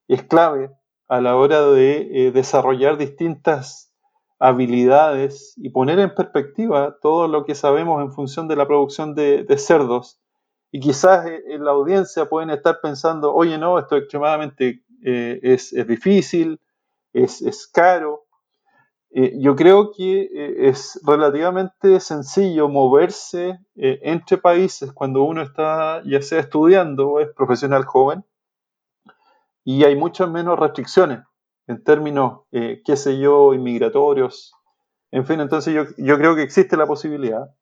es 0.08 0.22
clave 0.24 0.70
a 1.08 1.20
la 1.20 1.36
hora 1.36 1.62
de 1.66 2.26
eh, 2.26 2.32
desarrollar 2.32 2.96
distintas 2.96 3.92
habilidades 4.38 5.54
y 5.56 5.70
poner 5.70 5.98
en 5.98 6.14
perspectiva 6.14 6.98
todo 7.00 7.28
lo 7.28 7.44
que 7.44 7.54
sabemos 7.54 8.02
en 8.02 8.12
función 8.12 8.48
de 8.48 8.56
la 8.56 8.66
producción 8.66 9.14
de, 9.14 9.46
cerdos. 9.56 10.20
Y 10.70 10.80
quizás 10.80 11.26
eh, 11.26 11.42
en 11.48 11.64
la 11.64 11.70
audiencia 11.70 12.28
pueden 12.28 12.50
estar 12.50 12.80
pensando, 12.82 13.32
oye, 13.32 13.56
no, 13.58 13.78
esto 13.78 13.96
extremadamente 13.96 14.82
eh, 15.04 15.40
es, 15.42 15.72
es, 15.72 15.86
difícil, 15.86 16.60
es, 17.12 17.40
es 17.42 17.66
caro, 17.68 18.23
eh, 19.16 19.32
yo 19.38 19.54
creo 19.54 19.92
que 19.92 20.22
eh, 20.22 20.68
es 20.68 21.00
relativamente 21.06 22.00
sencillo 22.00 22.68
moverse 22.68 23.60
eh, 23.76 24.00
entre 24.02 24.38
países 24.38 24.92
cuando 24.92 25.22
uno 25.22 25.40
está 25.40 26.02
ya 26.04 26.20
sea 26.20 26.40
estudiando 26.40 27.10
o 27.10 27.20
es 27.20 27.28
profesional 27.32 27.84
joven 27.84 28.24
y 29.62 29.84
hay 29.84 29.94
muchas 29.94 30.28
menos 30.28 30.58
restricciones 30.58 31.20
en 31.68 31.84
términos, 31.84 32.40
qué 32.50 32.96
sé 32.96 33.18
yo, 33.18 33.54
inmigratorios. 33.54 34.52
En 35.10 35.24
fin, 35.24 35.40
entonces 35.40 35.72
yo, 35.72 35.84
yo 35.96 36.18
creo 36.18 36.34
que 36.34 36.42
existe 36.42 36.76
la 36.76 36.86
posibilidad. 36.86 37.54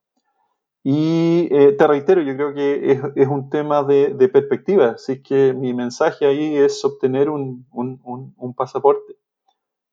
Y 0.83 1.47
te 1.47 1.87
reitero, 1.87 2.21
yo 2.21 2.35
creo 2.35 2.53
que 2.53 2.91
es, 2.91 3.01
es 3.15 3.27
un 3.29 3.49
tema 3.49 3.83
de, 3.83 4.13
de, 4.13 4.27
perspectiva, 4.27 4.89
así 4.89 5.21
que 5.23 5.53
mi 5.53 5.73
mensaje 5.73 6.25
ahí 6.25 6.57
es 6.57 6.83
obtener 6.83 7.29
un, 7.29 7.65
un, 7.71 8.01
un, 8.03 8.33
un 8.35 8.53
pasaporte. 8.53 9.15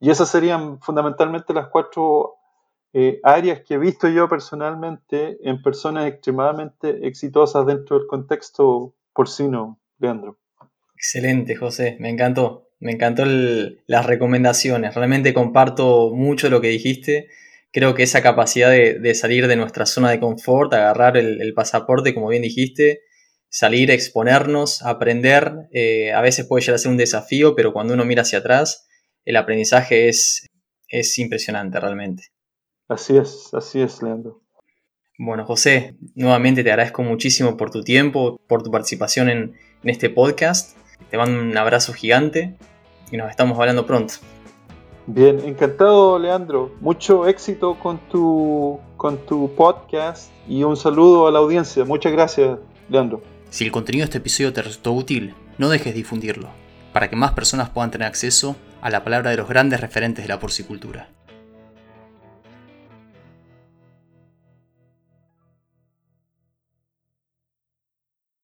Y 0.01 0.11
esas 0.11 0.31
serían 0.31 0.81
fundamentalmente 0.81 1.53
las 1.53 1.69
cuatro 1.69 2.37
eh, 2.93 3.21
áreas 3.23 3.61
que 3.61 3.75
he 3.75 3.79
visto 3.79 4.09
yo 4.09 4.29
personalmente 4.29 5.39
en 5.43 5.63
personas 5.63 6.09
extremadamente 6.09 7.07
exitosas 7.07 7.67
dentro 7.67 7.99
del 7.99 8.09
contexto 8.09 8.95
porcino, 9.13 9.79
Leandro. 9.99 10.39
Excelente, 10.97 11.55
José, 11.55 11.97
me 12.01 12.09
encantó. 12.09 12.67
Me 12.81 12.93
encantó 12.93 13.25
las 13.27 14.07
recomendaciones. 14.07 14.95
Realmente 14.95 15.35
comparto 15.35 16.13
mucho 16.15 16.49
lo 16.49 16.63
que 16.63 16.69
dijiste. 16.69 17.29
Creo 17.73 17.95
que 17.95 18.03
esa 18.03 18.23
capacidad 18.23 18.71
de, 18.71 19.15
salir 19.15 19.47
de 19.47 19.57
nuestra 19.57 19.85
zona 19.85 20.11
de 20.11 20.19
confort, 20.19 20.73
agarrar 20.73 21.19
el, 21.19 21.53
pasaporte, 21.55 22.15
como 22.15 22.29
bien 22.29 22.43
dijiste, 22.43 23.03
salir, 23.51 23.91
exponernos, 23.91 24.83
aprender, 24.83 25.69
eh, 25.73 26.13
a 26.13 26.23
veces 26.23 26.47
puede 26.47 26.63
llegar 26.63 26.77
a 26.77 26.79
ser 26.79 26.91
un 26.91 26.97
desafío, 26.97 27.55
pero 27.55 27.75
cuando 27.75 27.93
uno 27.93 28.07
mira 28.07 28.23
hacia 28.23 28.39
atrás, 28.39 28.89
el 29.25 29.37
aprendizaje 29.37 30.09
es, 30.09 30.47
es 30.89 31.19
impresionante 31.19 31.79
realmente. 31.81 32.25
Así 32.89 33.17
es, 33.17 33.55
así 33.55 33.81
es, 33.81 34.03
Leandro. 34.03 34.43
Bueno, 35.23 35.45
José, 35.45 35.97
nuevamente 36.15 36.65
te 36.65 36.71
agradezco 36.71 37.03
muchísimo 37.03 37.57
por 37.57 37.71
tu 37.71 37.83
tiempo, 37.83 38.41
por 38.49 38.63
tu 38.63 38.71
participación 38.71 39.29
en, 39.29 39.55
este 39.85 40.11
podcast. 40.11 40.77
Te 41.11 41.17
mando 41.17 41.41
un 41.41 41.57
abrazo 41.57 41.93
gigante 41.93 42.57
y 43.11 43.17
nos 43.17 43.31
estamos 43.31 43.59
hablando 43.59 43.87
pronto. 43.87 44.15
Bien, 45.07 45.41
encantado 45.41 46.19
Leandro. 46.19 46.75
Mucho 46.81 47.27
éxito 47.27 47.79
con 47.79 47.99
tu, 48.09 48.81
con 48.97 49.19
tu 49.27 49.55
podcast 49.55 50.31
y 50.49 50.63
un 50.63 50.77
saludo 50.77 51.27
a 51.27 51.31
la 51.31 51.39
audiencia. 51.39 51.85
Muchas 51.85 52.13
gracias, 52.13 52.59
Leandro. 52.89 53.23
Si 53.51 53.65
el 53.65 53.73
contenido 53.73 54.03
de 54.03 54.07
este 54.07 54.19
episodio 54.19 54.53
te 54.53 54.63
resultó 54.63 54.93
útil, 54.93 55.35
no 55.59 55.69
dejes 55.69 55.93
de 55.93 55.99
difundirlo, 55.99 56.49
para 56.93 57.09
que 57.09 57.17
más 57.17 57.33
personas 57.33 57.71
puedan 57.71 57.91
tener 57.91 58.09
acceso 58.09 58.57
a 58.81 58.91
la 58.91 59.05
palabra 59.05 59.31
de 59.31 59.37
los 59.37 59.49
grandes 59.49 59.81
referentes 59.81 60.25
de 60.25 60.29
la 60.29 60.41
porcicultura. 60.41 61.09